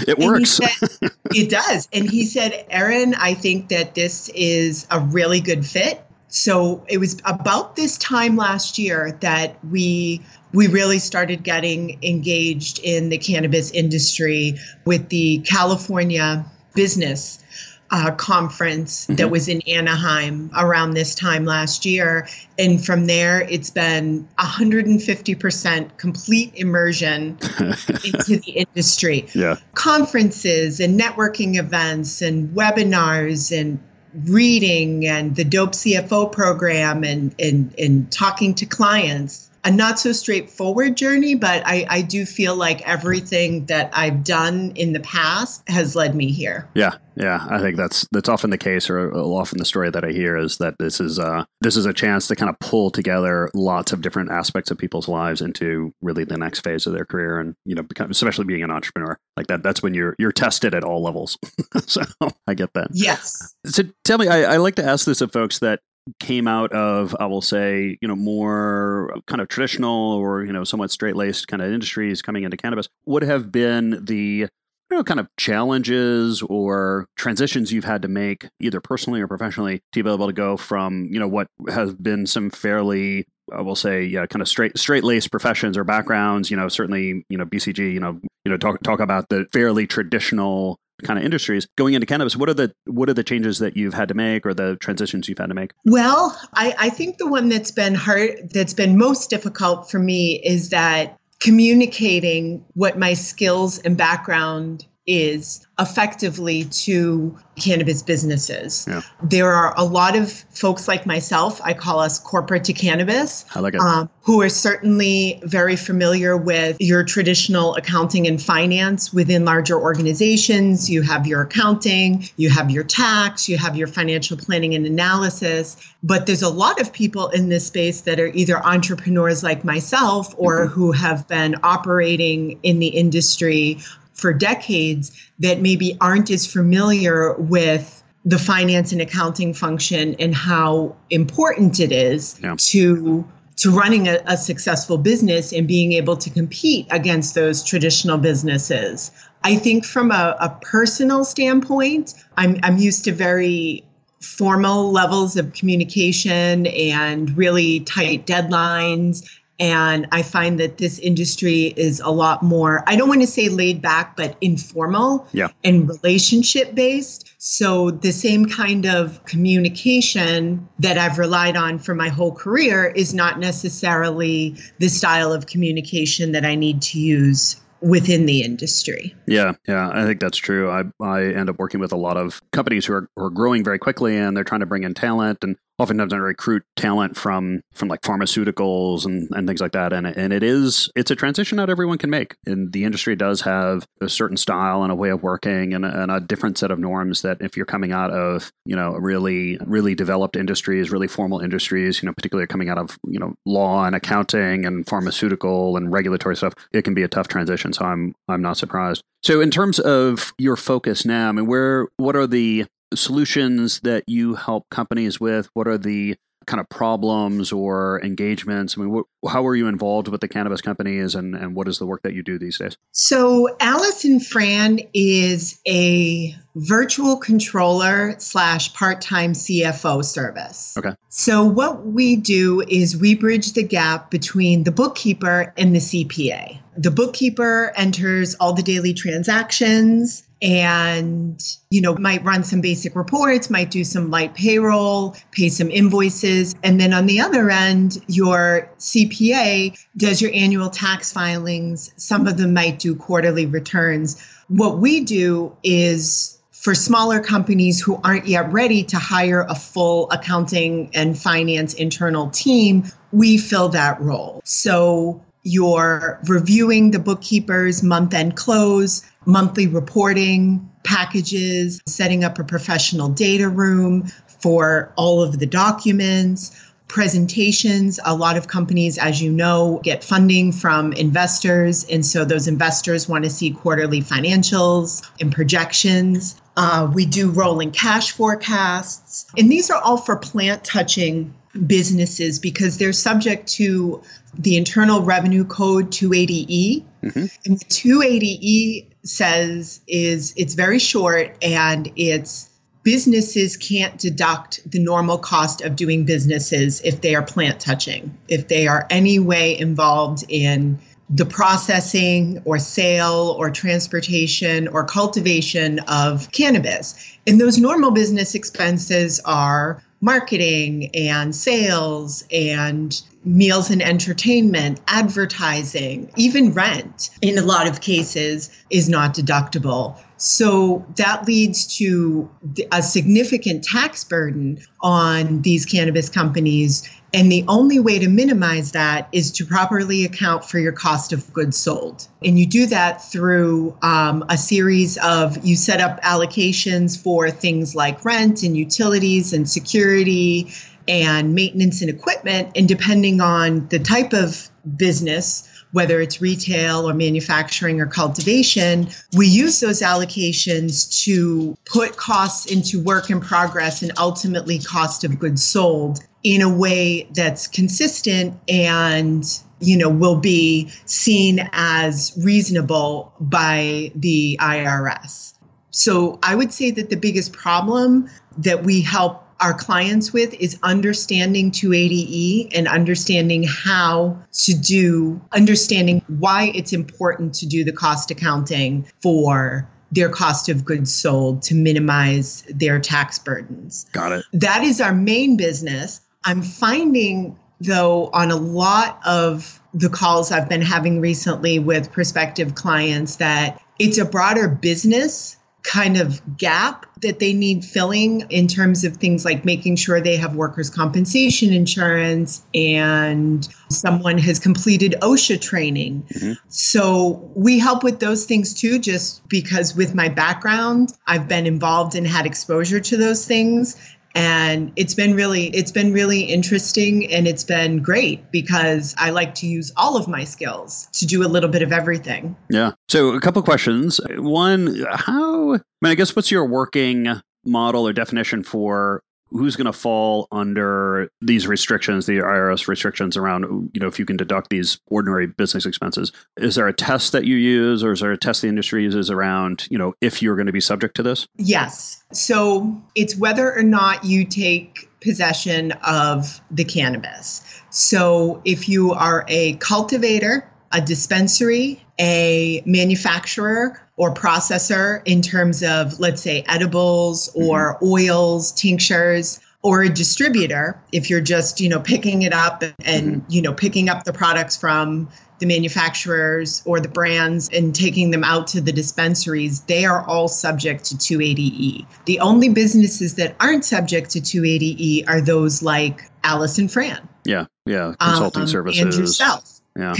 it 0.07 0.17
works. 0.17 0.51
Said, 0.51 0.99
it 1.35 1.49
does. 1.49 1.87
And 1.93 2.09
he 2.09 2.25
said, 2.25 2.65
Erin, 2.69 3.13
I 3.15 3.33
think 3.33 3.69
that 3.69 3.93
this 3.93 4.29
is 4.33 4.87
a 4.89 4.99
really 4.99 5.41
good 5.41 5.65
fit. 5.65 6.03
So 6.29 6.83
it 6.87 6.99
was 6.99 7.19
about 7.25 7.75
this 7.75 7.97
time 7.97 8.35
last 8.35 8.77
year 8.77 9.17
that 9.21 9.63
we 9.65 10.21
we 10.53 10.67
really 10.67 10.99
started 10.99 11.43
getting 11.43 12.03
engaged 12.03 12.79
in 12.83 13.09
the 13.09 13.17
cannabis 13.17 13.71
industry 13.71 14.55
with 14.85 15.09
the 15.09 15.39
California 15.39 16.45
business 16.73 17.43
uh, 17.91 18.11
conference 18.11 19.05
mm-hmm. 19.05 19.15
that 19.15 19.31
was 19.31 19.47
in 19.47 19.61
Anaheim 19.61 20.49
around 20.55 20.93
this 20.93 21.15
time 21.15 21.45
last 21.45 21.85
year. 21.85 22.27
And 22.57 22.83
from 22.83 23.07
there, 23.07 23.41
it's 23.41 23.69
been 23.69 24.27
150% 24.37 25.97
complete 25.97 26.53
immersion 26.55 27.37
into 28.05 28.39
the 28.39 28.51
industry. 28.55 29.27
Yeah. 29.33 29.55
Conferences 29.73 30.79
and 30.79 30.99
networking 30.99 31.57
events 31.57 32.21
and 32.21 32.49
webinars 32.55 33.57
and 33.57 33.79
reading 34.25 35.05
and 35.05 35.35
the 35.35 35.43
Dope 35.43 35.71
CFO 35.71 36.31
program 36.31 37.03
and, 37.03 37.33
and, 37.39 37.73
and 37.77 38.11
talking 38.11 38.55
to 38.55 38.65
clients 38.65 39.48
a 39.63 39.71
not 39.71 39.99
so 39.99 40.11
straightforward 40.11 40.95
journey, 40.95 41.35
but 41.35 41.61
I, 41.65 41.85
I 41.89 42.01
do 42.01 42.25
feel 42.25 42.55
like 42.55 42.81
everything 42.87 43.65
that 43.65 43.89
I've 43.93 44.23
done 44.23 44.71
in 44.75 44.93
the 44.93 44.99
past 45.01 45.67
has 45.67 45.95
led 45.95 46.15
me 46.15 46.31
here. 46.31 46.67
Yeah, 46.75 46.95
yeah, 47.15 47.45
I 47.49 47.59
think 47.59 47.75
that's 47.75 48.07
that's 48.11 48.29
often 48.29 48.49
the 48.49 48.57
case, 48.57 48.89
or 48.89 49.13
often 49.13 49.57
the 49.57 49.65
story 49.65 49.89
that 49.89 50.05
I 50.05 50.11
hear 50.11 50.37
is 50.37 50.57
that 50.57 50.75
this 50.79 51.01
is 51.01 51.19
uh 51.19 51.43
this 51.61 51.75
is 51.75 51.85
a 51.85 51.93
chance 51.93 52.27
to 52.27 52.35
kind 52.35 52.49
of 52.49 52.57
pull 52.59 52.89
together 52.89 53.49
lots 53.53 53.91
of 53.91 54.01
different 54.01 54.31
aspects 54.31 54.71
of 54.71 54.77
people's 54.77 55.09
lives 55.09 55.41
into 55.41 55.93
really 56.01 56.23
the 56.23 56.37
next 56.37 56.61
phase 56.61 56.87
of 56.87 56.93
their 56.93 57.05
career, 57.05 57.39
and 57.39 57.55
you 57.65 57.75
know, 57.75 57.83
become, 57.83 58.09
especially 58.09 58.45
being 58.45 58.63
an 58.63 58.71
entrepreneur 58.71 59.17
like 59.35 59.47
that. 59.47 59.63
That's 59.63 59.83
when 59.83 59.93
you're 59.93 60.15
you're 60.17 60.31
tested 60.31 60.73
at 60.73 60.83
all 60.83 61.03
levels. 61.03 61.37
so 61.85 62.01
I 62.47 62.53
get 62.53 62.73
that. 62.73 62.87
Yes. 62.93 63.53
So 63.65 63.83
tell 64.05 64.17
me, 64.17 64.27
I, 64.27 64.53
I 64.53 64.57
like 64.57 64.75
to 64.75 64.85
ask 64.85 65.05
this 65.05 65.21
of 65.21 65.33
folks 65.33 65.59
that 65.59 65.81
came 66.19 66.47
out 66.47 66.71
of, 66.73 67.15
I 67.19 67.25
will 67.25 67.41
say, 67.41 67.97
you 68.01 68.07
know, 68.07 68.15
more 68.15 69.13
kind 69.27 69.41
of 69.41 69.47
traditional 69.47 70.13
or, 70.13 70.43
you 70.43 70.53
know, 70.53 70.63
somewhat 70.63 70.91
straight 70.91 71.15
laced 71.15 71.47
kind 71.47 71.61
of 71.61 71.71
industries 71.71 72.21
coming 72.21 72.43
into 72.43 72.57
cannabis 72.57 72.87
would 73.05 73.23
have 73.23 73.51
been 73.51 74.05
the, 74.05 74.15
you 74.15 74.47
know, 74.89 75.03
kind 75.03 75.19
of 75.19 75.27
challenges 75.37 76.41
or 76.43 77.07
transitions 77.15 77.71
you've 77.71 77.85
had 77.85 78.01
to 78.01 78.07
make 78.07 78.47
either 78.59 78.81
personally 78.81 79.21
or 79.21 79.27
professionally 79.27 79.81
to 79.93 80.03
be 80.03 80.09
able 80.09 80.27
to 80.27 80.33
go 80.33 80.57
from, 80.57 81.09
you 81.11 81.19
know, 81.19 81.27
what 81.27 81.47
has 81.69 81.93
been 81.93 82.25
some 82.25 82.49
fairly 82.49 83.25
I 83.51 83.61
will 83.61 83.75
say, 83.75 84.03
yeah, 84.03 84.25
kind 84.25 84.41
of 84.41 84.47
straight 84.47 84.77
straight 84.77 85.03
laced 85.03 85.31
professions 85.31 85.77
or 85.77 85.83
backgrounds. 85.83 86.51
You 86.51 86.57
know, 86.57 86.67
certainly, 86.67 87.25
you 87.29 87.37
know, 87.37 87.45
BCG. 87.45 87.93
You 87.93 87.99
know, 87.99 88.19
you 88.45 88.51
know, 88.51 88.57
talk 88.57 88.81
talk 88.83 88.99
about 88.99 89.29
the 89.29 89.47
fairly 89.51 89.87
traditional 89.87 90.77
kind 91.03 91.19
of 91.19 91.25
industries 91.25 91.67
going 91.77 91.93
into 91.93 92.05
cannabis 92.05 92.35
what 92.35 92.49
are 92.49 92.53
the 92.53 92.73
what 92.85 93.09
are 93.09 93.13
the 93.13 93.23
changes 93.23 93.59
that 93.59 93.75
you've 93.75 93.93
had 93.93 94.07
to 94.07 94.13
make 94.13 94.45
or 94.45 94.53
the 94.53 94.75
transitions 94.77 95.27
you've 95.27 95.37
had 95.37 95.47
to 95.47 95.55
make? 95.55 95.71
Well 95.85 96.37
i, 96.53 96.75
I 96.77 96.89
think 96.89 97.17
the 97.17 97.27
one 97.27 97.49
that's 97.49 97.71
been 97.71 97.95
hard 97.95 98.49
that's 98.53 98.73
been 98.73 98.97
most 98.97 99.29
difficult 99.29 99.89
for 99.89 99.99
me 99.99 100.41
is 100.43 100.69
that 100.69 101.17
communicating 101.39 102.63
what 102.73 102.99
my 102.99 103.13
skills 103.13 103.79
and 103.79 103.97
background 103.97 104.85
is 105.09 105.65
effectively 105.79 106.65
to 106.65 107.35
cannabis 107.55 108.03
businesses. 108.03 108.85
Yeah. 108.87 109.01
There 109.23 109.51
are 109.51 109.73
a 109.75 109.83
lot 109.83 110.15
of 110.15 110.31
folks 110.31 110.87
like 110.87 111.05
myself, 111.05 111.59
I 111.63 111.73
call 111.73 111.99
us 111.99 112.19
corporate 112.19 112.63
to 112.65 112.73
cannabis, 112.73 113.43
I 113.55 113.59
like 113.59 113.73
it. 113.73 113.81
Um, 113.81 114.09
who 114.21 114.41
are 114.41 114.49
certainly 114.49 115.41
very 115.43 115.75
familiar 115.75 116.37
with 116.37 116.77
your 116.79 117.03
traditional 117.03 117.75
accounting 117.75 118.27
and 118.27 118.39
finance 118.39 119.11
within 119.11 119.43
larger 119.45 119.79
organizations. 119.79 120.89
You 120.89 121.01
have 121.01 121.25
your 121.25 121.41
accounting, 121.41 122.25
you 122.35 122.49
have 122.51 122.69
your 122.69 122.83
tax, 122.83 123.49
you 123.49 123.57
have 123.57 123.75
your 123.75 123.87
financial 123.87 124.37
planning 124.37 124.75
and 124.75 124.85
analysis. 124.85 125.77
But 126.03 126.27
there's 126.27 126.43
a 126.43 126.49
lot 126.49 126.79
of 126.79 126.93
people 126.93 127.29
in 127.29 127.49
this 127.49 127.65
space 127.65 128.01
that 128.01 128.19
are 128.19 128.27
either 128.27 128.63
entrepreneurs 128.63 129.43
like 129.43 129.63
myself 129.63 130.35
or 130.37 130.65
mm-hmm. 130.65 130.73
who 130.73 130.91
have 130.91 131.27
been 131.27 131.55
operating 131.63 132.59
in 132.61 132.77
the 132.77 132.89
industry 132.89 133.79
for 134.19 134.33
decades 134.33 135.11
that 135.39 135.61
maybe 135.61 135.97
aren't 136.01 136.29
as 136.29 136.45
familiar 136.45 137.33
with 137.35 138.03
the 138.25 138.37
finance 138.37 138.91
and 138.91 139.01
accounting 139.01 139.53
function 139.53 140.15
and 140.19 140.35
how 140.35 140.95
important 141.09 141.79
it 141.79 141.91
is 141.91 142.39
yeah. 142.43 142.55
to 142.57 143.25
to 143.55 143.71
running 143.71 144.07
a, 144.07 144.19
a, 144.25 144.37
successful 144.37 144.97
business 144.97 145.51
and 145.51 145.67
being 145.67 145.91
able 145.91 146.15
to 146.15 146.29
compete 146.29 146.87
against 146.91 147.35
those 147.35 147.61
traditional 147.61 148.17
businesses. 148.17 149.11
I 149.43 149.57
think 149.57 149.83
from 149.83 150.11
a, 150.11 150.37
a 150.39 150.57
personal 150.61 151.25
standpoint, 151.25 152.13
I'm 152.37 152.59
I'm 152.63 152.77
used 152.77 153.03
to 153.05 153.13
very 153.13 153.83
formal 154.21 154.91
levels 154.91 155.37
of 155.37 155.53
communication 155.53 156.67
and 156.67 157.35
really 157.37 157.79
tight 157.81 158.25
deadlines 158.25 159.27
and 159.59 160.07
I 160.11 160.21
find 160.21 160.59
that 160.59 160.77
this 160.77 160.99
industry 160.99 161.73
is 161.75 161.99
a 161.99 162.09
lot 162.09 162.41
more, 162.41 162.83
I 162.87 162.95
don't 162.95 163.09
want 163.09 163.21
to 163.21 163.27
say 163.27 163.49
laid 163.49 163.81
back, 163.81 164.15
but 164.15 164.37
informal 164.39 165.27
yeah. 165.33 165.49
and 165.63 165.87
relationship 165.87 166.73
based. 166.73 167.33
So 167.39 167.91
the 167.91 168.11
same 168.11 168.45
kind 168.45 168.85
of 168.85 169.23
communication 169.25 170.67
that 170.79 170.97
I've 170.97 171.17
relied 171.17 171.57
on 171.57 171.77
for 171.79 171.93
my 171.93 172.09
whole 172.09 172.33
career 172.33 172.85
is 172.95 173.13
not 173.13 173.39
necessarily 173.39 174.55
the 174.79 174.87
style 174.87 175.33
of 175.33 175.47
communication 175.47 176.31
that 176.31 176.45
I 176.45 176.55
need 176.55 176.81
to 176.83 176.99
use 176.99 177.59
within 177.81 178.25
the 178.25 178.41
industry. 178.41 179.15
Yeah, 179.25 179.53
yeah, 179.67 179.89
I 179.93 180.05
think 180.05 180.19
that's 180.19 180.37
true. 180.37 180.69
I, 180.69 180.83
I 181.01 181.23
end 181.23 181.49
up 181.49 181.59
working 181.59 181.79
with 181.79 181.91
a 181.91 181.97
lot 181.97 182.17
of 182.17 182.41
companies 182.51 182.85
who 182.85 182.93
are, 182.93 183.09
who 183.15 183.25
are 183.25 183.29
growing 183.29 183.63
very 183.63 183.79
quickly 183.79 184.17
and 184.17 184.35
they're 184.35 184.43
trying 184.43 184.59
to 184.59 184.65
bring 184.65 184.83
in 184.83 184.93
talent 184.93 185.43
and 185.43 185.55
oftentimes 185.79 186.13
I 186.13 186.17
recruit 186.17 186.63
talent 186.75 187.15
from 187.15 187.61
from 187.73 187.87
like 187.87 188.01
pharmaceuticals 188.01 189.05
and, 189.05 189.29
and 189.31 189.47
things 189.47 189.61
like 189.61 189.71
that. 189.71 189.93
And 189.93 190.05
and 190.05 190.33
it 190.33 190.43
is 190.43 190.91
it's 190.95 191.09
a 191.09 191.15
transition 191.15 191.55
not 191.55 191.69
everyone 191.69 191.97
can 191.97 192.09
make. 192.09 192.35
And 192.45 192.71
the 192.71 192.83
industry 192.83 193.15
does 193.15 193.41
have 193.41 193.85
a 194.01 194.09
certain 194.09 194.37
style 194.37 194.83
and 194.83 194.91
a 194.91 194.95
way 194.95 195.09
of 195.09 195.23
working 195.23 195.73
and 195.73 195.85
and 195.85 196.11
a 196.11 196.19
different 196.19 196.57
set 196.57 196.71
of 196.71 196.79
norms 196.79 197.21
that 197.21 197.37
if 197.41 197.55
you're 197.55 197.65
coming 197.65 197.91
out 197.91 198.11
of, 198.11 198.51
you 198.65 198.75
know, 198.75 198.91
really, 198.91 199.57
really 199.65 199.95
developed 199.95 200.35
industries, 200.35 200.91
really 200.91 201.07
formal 201.07 201.39
industries, 201.39 202.03
you 202.03 202.07
know, 202.07 202.13
particularly 202.13 202.47
coming 202.47 202.69
out 202.69 202.77
of, 202.77 202.97
you 203.07 203.19
know, 203.19 203.33
law 203.45 203.85
and 203.85 203.95
accounting 203.95 204.65
and 204.65 204.85
pharmaceutical 204.87 205.77
and 205.77 205.91
regulatory 205.91 206.35
stuff, 206.35 206.53
it 206.73 206.83
can 206.83 206.93
be 206.93 207.03
a 207.03 207.07
tough 207.07 207.29
transition. 207.29 207.71
So 207.73 207.85
I'm 207.85 208.13
I'm 208.27 208.41
not 208.41 208.57
surprised. 208.57 209.01
So 209.23 209.41
in 209.41 209.51
terms 209.51 209.79
of 209.79 210.33
your 210.37 210.55
focus 210.55 211.05
now, 211.05 211.29
I 211.29 211.31
mean, 211.31 211.45
where 211.47 211.87
what 211.97 212.15
are 212.15 212.27
the 212.27 212.65
solutions 212.93 213.81
that 213.81 214.03
you 214.07 214.35
help 214.35 214.69
companies 214.69 215.19
with? 215.19 215.49
What 215.53 215.67
are 215.67 215.77
the 215.77 216.15
kind 216.49 216.59
of 216.59 216.67
problems 216.69 217.51
or 217.51 218.01
engagements? 218.03 218.77
I 218.77 218.81
mean, 218.81 219.03
wh- 219.23 219.31
how 219.31 219.45
are 219.45 219.55
you 219.55 219.67
involved 219.67 220.07
with 220.07 220.21
the 220.21 220.27
cannabis 220.27 220.61
companies 220.61 221.13
and, 221.13 221.35
and 221.35 221.55
what 221.55 221.67
is 221.67 221.77
the 221.77 221.85
work 221.85 222.01
that 222.03 222.13
you 222.13 222.23
do 222.23 222.39
these 222.39 222.57
days? 222.57 222.75
So, 222.91 223.55
Alice 223.59 224.03
and 224.03 224.25
Fran 224.25 224.79
is 224.93 225.61
a 225.67 226.35
virtual 226.55 227.17
controller 227.17 228.15
slash 228.17 228.73
part 228.73 228.99
time 229.01 229.33
CFO 229.33 230.03
service. 230.03 230.75
Okay. 230.77 230.95
So, 231.09 231.43
what 231.43 231.85
we 231.85 232.15
do 232.15 232.61
is 232.67 232.97
we 232.97 233.15
bridge 233.15 233.53
the 233.53 233.63
gap 233.63 234.09
between 234.09 234.63
the 234.63 234.71
bookkeeper 234.71 235.53
and 235.57 235.75
the 235.75 235.79
CPA. 235.79 236.59
The 236.77 236.91
bookkeeper 236.91 237.73
enters 237.75 238.35
all 238.35 238.53
the 238.53 238.63
daily 238.63 238.93
transactions 238.93 240.23
and 240.41 241.57
you 241.69 241.81
know 241.81 241.95
might 241.95 242.23
run 242.23 242.43
some 242.43 242.61
basic 242.61 242.95
reports 242.95 243.49
might 243.49 243.69
do 243.71 243.83
some 243.83 244.09
light 244.09 244.33
payroll 244.33 245.15
pay 245.31 245.49
some 245.49 245.69
invoices. 245.69 246.55
And 246.63 246.79
then 246.79 246.93
on 246.93 247.05
the 247.05 247.19
other 247.19 247.49
end 247.49 248.03
your 248.07 248.69
cpa 248.79 249.77
does 249.97 250.21
your 250.21 250.31
annual 250.33 250.69
tax 250.69 251.11
filings. 251.11 251.91
Some 251.97 252.27
of 252.27 252.37
them 252.37 252.53
might 252.53 252.79
do 252.79 252.95
quarterly 252.95 253.45
returns. 253.45 254.21
What 254.47 254.79
we 254.79 255.01
do 255.01 255.55
is 255.63 256.39
for 256.51 256.75
smaller 256.75 257.21
companies 257.21 257.79
who 257.79 257.99
aren't 258.03 258.27
yet 258.27 258.51
ready 258.51 258.83
to 258.83 258.97
hire 258.97 259.45
a 259.47 259.55
full 259.55 260.11
accounting 260.11 260.89
and 260.93 261.17
finance 261.17 261.73
internal 261.73 262.29
team 262.29 262.83
we 263.11 263.37
fill 263.37 263.69
that 263.69 263.99
role. 264.01 264.41
So 264.43 265.23
you're 265.43 266.19
reviewing 266.27 266.91
the 266.91 266.99
bookkeeper's 266.99 267.81
month 267.81 268.13
end 268.13 268.35
close 268.35 269.03
monthly 269.25 269.67
reporting 269.67 270.69
packages, 270.83 271.81
setting 271.85 272.23
up 272.23 272.39
a 272.39 272.43
professional 272.43 273.09
data 273.09 273.47
room 273.47 274.07
for 274.27 274.91
all 274.95 275.21
of 275.21 275.39
the 275.39 275.45
documents, 275.45 276.65
presentations. 276.87 277.99
A 278.05 278.15
lot 278.15 278.37
of 278.37 278.47
companies, 278.47 278.97
as 278.97 279.21
you 279.21 279.31
know, 279.31 279.79
get 279.83 280.03
funding 280.03 280.51
from 280.51 280.93
investors. 280.93 281.85
And 281.85 282.05
so 282.05 282.25
those 282.25 282.47
investors 282.47 283.07
want 283.07 283.23
to 283.25 283.29
see 283.29 283.51
quarterly 283.51 284.01
financials 284.01 285.07
and 285.21 285.31
projections. 285.31 286.41
Uh, 286.57 286.89
we 286.93 287.05
do 287.05 287.29
rolling 287.29 287.71
cash 287.71 288.11
forecasts. 288.11 289.27
And 289.37 289.51
these 289.51 289.69
are 289.69 289.81
all 289.81 289.97
for 289.97 290.15
plant 290.17 290.63
touching 290.63 291.33
businesses 291.65 292.39
because 292.39 292.77
they're 292.77 292.93
subject 292.93 293.47
to 293.47 294.01
the 294.37 294.57
Internal 294.57 295.01
Revenue 295.01 295.43
Code 295.43 295.91
280E. 295.91 296.83
Mm-hmm. 297.03 297.25
And 297.45 297.59
the 297.59 297.65
280E 297.65 298.85
says 299.03 299.81
is 299.87 300.33
it's 300.37 300.53
very 300.53 300.79
short 300.79 301.35
and 301.41 301.91
it's 301.95 302.49
businesses 302.83 303.57
can't 303.57 303.97
deduct 303.97 304.59
the 304.69 304.79
normal 304.79 305.17
cost 305.17 305.61
of 305.61 305.75
doing 305.75 306.05
businesses 306.05 306.81
if 306.81 307.01
they 307.01 307.15
are 307.15 307.23
plant 307.23 307.59
touching, 307.59 308.17
if 308.27 308.47
they 308.47 308.67
are 308.67 308.87
any 308.89 309.19
way 309.19 309.57
involved 309.57 310.23
in 310.29 310.79
the 311.09 311.25
processing 311.25 312.41
or 312.45 312.59
sale 312.59 313.35
or 313.37 313.49
transportation 313.49 314.67
or 314.67 314.83
cultivation 314.83 315.79
of 315.87 316.31
cannabis. 316.31 317.17
And 317.25 317.41
those 317.41 317.57
normal 317.57 317.91
business 317.91 318.35
expenses 318.35 319.19
are 319.25 319.83
marketing 320.01 320.89
and 320.95 321.35
sales 321.35 322.23
and 322.31 323.01
meals 323.25 323.69
and 323.69 323.81
entertainment, 323.81 324.79
advertising, 324.87 326.09
even 326.15 326.53
rent 326.53 327.09
in 327.21 327.37
a 327.37 327.41
lot 327.41 327.67
of 327.67 327.81
cases 327.81 328.49
is 328.69 328.87
not 328.87 329.13
deductible. 329.13 329.99
So 330.17 330.85
that 330.95 331.27
leads 331.27 331.77
to 331.77 332.29
a 332.71 332.81
significant 332.81 333.63
tax 333.63 334.03
burden 334.03 334.59
on 334.81 335.41
these 335.41 335.65
cannabis 335.65 336.09
companies. 336.09 336.89
And 337.13 337.31
the 337.31 337.43
only 337.47 337.79
way 337.79 337.99
to 337.99 338.07
minimize 338.07 338.73
that 338.73 339.09
is 339.11 339.31
to 339.33 339.45
properly 339.45 340.05
account 340.05 340.45
for 340.45 340.59
your 340.59 340.71
cost 340.71 341.11
of 341.11 341.33
goods 341.33 341.57
sold. 341.57 342.07
And 342.23 342.37
you 342.39 342.45
do 342.45 342.67
that 342.67 343.03
through 343.03 343.75
um, 343.81 344.23
a 344.29 344.37
series 344.37 344.97
of, 344.97 345.43
you 345.43 345.55
set 345.55 345.81
up 345.81 346.01
allocations 346.01 347.01
for 347.01 347.31
things 347.31 347.73
like 347.73 348.05
rent 348.05 348.43
and 348.43 348.55
utilities 348.55 349.33
and 349.33 349.49
security 349.49 350.53
and 350.87 351.33
maintenance 351.33 351.81
and 351.81 351.89
equipment. 351.89 352.51
And 352.55 352.67
depending 352.67 353.21
on 353.21 353.67
the 353.69 353.79
type 353.79 354.13
of 354.13 354.49
business, 354.75 355.47
whether 355.71 356.01
it's 356.01 356.21
retail 356.21 356.89
or 356.89 356.93
manufacturing 356.93 357.79
or 357.79 357.85
cultivation, 357.85 358.87
we 359.15 359.27
use 359.27 359.59
those 359.59 359.81
allocations 359.81 361.03
to 361.03 361.55
put 361.65 361.97
costs 361.97 362.51
into 362.51 362.81
work 362.81 363.09
in 363.09 363.19
progress 363.19 363.81
and 363.81 363.91
ultimately 363.97 364.59
cost 364.59 365.03
of 365.03 365.19
goods 365.19 365.43
sold 365.43 365.99
in 366.23 366.41
a 366.41 366.53
way 366.53 367.07
that's 367.13 367.47
consistent 367.47 368.37
and 368.49 369.41
you 369.61 369.77
know 369.77 369.89
will 369.89 370.19
be 370.19 370.69
seen 370.85 371.47
as 371.53 372.13
reasonable 372.23 373.13
by 373.19 373.91
the 373.95 374.37
IRS. 374.41 375.33
So 375.71 376.19
I 376.23 376.35
would 376.35 376.51
say 376.51 376.71
that 376.71 376.89
the 376.89 376.95
biggest 376.95 377.33
problem 377.33 378.09
that 378.37 378.63
we 378.63 378.81
help 378.81 379.23
our 379.39 379.53
clients 379.53 380.11
with 380.11 380.33
is 380.35 380.59
understanding 380.63 381.51
280E 381.51 382.51
and 382.55 382.67
understanding 382.67 383.43
how 383.43 384.17
to 384.33 384.53
do, 384.53 385.21
understanding 385.31 386.01
why 386.07 386.51
it's 386.53 386.73
important 386.73 387.33
to 387.35 387.45
do 387.45 387.63
the 387.63 387.71
cost 387.71 388.11
accounting 388.11 388.85
for 389.01 389.69
their 389.91 390.09
cost 390.09 390.49
of 390.49 390.65
goods 390.65 390.93
sold 390.93 391.41
to 391.41 391.55
minimize 391.55 392.43
their 392.49 392.79
tax 392.79 393.17
burdens. 393.17 393.87
Got 393.91 394.11
it. 394.11 394.25
That 394.33 394.63
is 394.63 394.81
our 394.81 394.93
main 394.93 395.35
business. 395.35 396.01
I'm 396.25 396.41
finding, 396.41 397.37
though, 397.59 398.09
on 398.13 398.29
a 398.29 398.35
lot 398.35 398.99
of 399.05 399.59
the 399.73 399.89
calls 399.89 400.31
I've 400.31 400.49
been 400.49 400.61
having 400.61 400.99
recently 400.99 401.59
with 401.59 401.91
prospective 401.91 402.55
clients 402.55 403.15
that 403.17 403.61
it's 403.79 403.97
a 403.97 404.05
broader 404.05 404.47
business 404.47 405.37
kind 405.63 405.97
of 405.97 406.21
gap 406.37 406.85
that 407.01 407.19
they 407.19 407.33
need 407.33 407.63
filling 407.63 408.21
in 408.29 408.47
terms 408.47 408.83
of 408.83 408.97
things 408.97 409.25
like 409.25 409.43
making 409.45 409.75
sure 409.75 409.99
they 409.99 410.15
have 410.15 410.35
workers' 410.35 410.69
compensation 410.69 411.53
insurance 411.53 412.45
and 412.53 413.47
someone 413.69 414.17
has 414.17 414.39
completed 414.39 414.95
OSHA 415.01 415.41
training. 415.41 416.01
Mm-hmm. 416.13 416.33
So 416.47 417.31
we 417.35 417.59
help 417.59 417.83
with 417.83 417.99
those 417.99 418.25
things 418.25 418.53
too, 418.53 418.79
just 418.79 419.27
because 419.27 419.75
with 419.75 419.93
my 419.93 420.09
background, 420.09 420.93
I've 421.07 421.27
been 421.27 421.45
involved 421.45 421.95
and 421.95 422.07
had 422.07 422.25
exposure 422.25 422.79
to 422.79 422.97
those 422.97 423.25
things 423.25 423.75
and 424.15 424.71
it's 424.75 424.93
been 424.93 425.13
really 425.13 425.47
it's 425.47 425.71
been 425.71 425.93
really 425.93 426.21
interesting 426.21 427.11
and 427.11 427.27
it's 427.27 427.43
been 427.43 427.81
great 427.81 428.31
because 428.31 428.95
i 428.97 429.09
like 429.09 429.35
to 429.35 429.47
use 429.47 429.71
all 429.77 429.95
of 429.97 430.07
my 430.07 430.23
skills 430.23 430.87
to 430.93 431.05
do 431.05 431.23
a 431.23 431.29
little 431.29 431.49
bit 431.49 431.61
of 431.61 431.71
everything. 431.71 432.35
Yeah. 432.49 432.71
So 432.87 433.09
a 433.09 433.21
couple 433.21 433.41
questions. 433.43 433.99
One 434.17 434.85
how 434.91 435.53
i 435.53 435.57
mean 435.81 435.91
i 435.91 435.95
guess 435.95 436.15
what's 436.15 436.31
your 436.31 436.45
working 436.45 437.21
model 437.45 437.87
or 437.87 437.93
definition 437.93 438.43
for 438.43 439.01
who's 439.31 439.55
going 439.55 439.65
to 439.65 439.73
fall 439.73 440.27
under 440.31 441.11
these 441.21 441.47
restrictions, 441.47 442.05
the 442.05 442.19
IRS 442.19 442.67
restrictions 442.67 443.15
around, 443.17 443.71
you 443.73 443.79
know, 443.79 443.87
if 443.87 443.99
you 443.99 444.05
can 444.05 444.17
deduct 444.17 444.49
these 444.49 444.79
ordinary 444.87 445.27
business 445.27 445.65
expenses? 445.65 446.11
Is 446.37 446.55
there 446.55 446.67
a 446.67 446.73
test 446.73 447.11
that 447.11 447.25
you 447.25 447.35
use 447.35 447.83
or 447.83 447.91
is 447.91 447.99
there 447.99 448.11
a 448.11 448.17
test 448.17 448.41
the 448.41 448.47
industry 448.47 448.83
uses 448.83 449.09
around, 449.09 449.67
you 449.69 449.77
know, 449.77 449.93
if 450.01 450.21
you're 450.21 450.35
going 450.35 450.47
to 450.47 450.53
be 450.53 450.61
subject 450.61 450.95
to 450.95 451.03
this? 451.03 451.27
Yes. 451.37 452.03
So 452.11 452.81
it's 452.95 453.15
whether 453.17 453.55
or 453.55 453.63
not 453.63 454.03
you 454.03 454.25
take 454.25 454.89
possession 455.01 455.71
of 455.83 456.41
the 456.51 456.63
cannabis. 456.65 457.43
So 457.69 458.41
if 458.45 458.67
you 458.67 458.93
are 458.93 459.25
a 459.27 459.53
cultivator, 459.57 460.49
a 460.71 460.81
dispensary, 460.81 461.83
a 461.99 462.61
manufacturer, 462.65 463.81
or 463.99 464.13
processor 464.13 465.01
in 465.05 465.21
terms 465.21 465.61
of, 465.61 465.99
let's 465.99 466.21
say, 466.21 466.41
edibles 466.47 467.29
or 467.35 467.75
mm-hmm. 467.75 467.85
oils, 467.85 468.53
tinctures, 468.53 469.41
or 469.61 469.83
a 469.83 469.89
distributor 469.89 470.81
if 470.93 471.09
you're 471.09 471.19
just, 471.19 471.59
you 471.59 471.67
know, 471.67 471.81
picking 471.81 472.21
it 472.21 472.31
up 472.31 472.63
and, 472.85 473.17
mm-hmm. 473.17 473.25
you 473.27 473.41
know, 473.41 473.53
picking 473.53 473.89
up 473.89 474.05
the 474.05 474.13
products 474.13 474.55
from 474.55 475.09
the 475.39 475.45
manufacturers 475.45 476.63
or 476.65 476.79
the 476.79 476.87
brands 476.87 477.49
and 477.49 477.75
taking 477.75 478.11
them 478.11 478.23
out 478.23 478.47
to 478.47 478.61
the 478.61 478.71
dispensaries, 478.71 479.61
they 479.63 479.83
are 479.83 480.07
all 480.07 480.29
subject 480.29 480.85
to 480.85 480.95
280E. 480.95 481.85
The 482.05 482.21
only 482.21 482.47
businesses 482.47 483.15
that 483.15 483.35
aren't 483.41 483.65
subject 483.65 484.11
to 484.11 484.21
280E 484.21 485.09
are 485.09 485.19
those 485.19 485.61
like 485.61 486.09
Alice 486.23 486.57
and 486.57 486.71
Fran. 486.71 487.05
Yeah, 487.25 487.47
yeah, 487.65 487.95
consulting 487.99 488.43
um, 488.43 488.47
services. 488.47 488.81
And 488.81 488.93
yourself. 488.93 489.58
Yeah. 489.77 489.93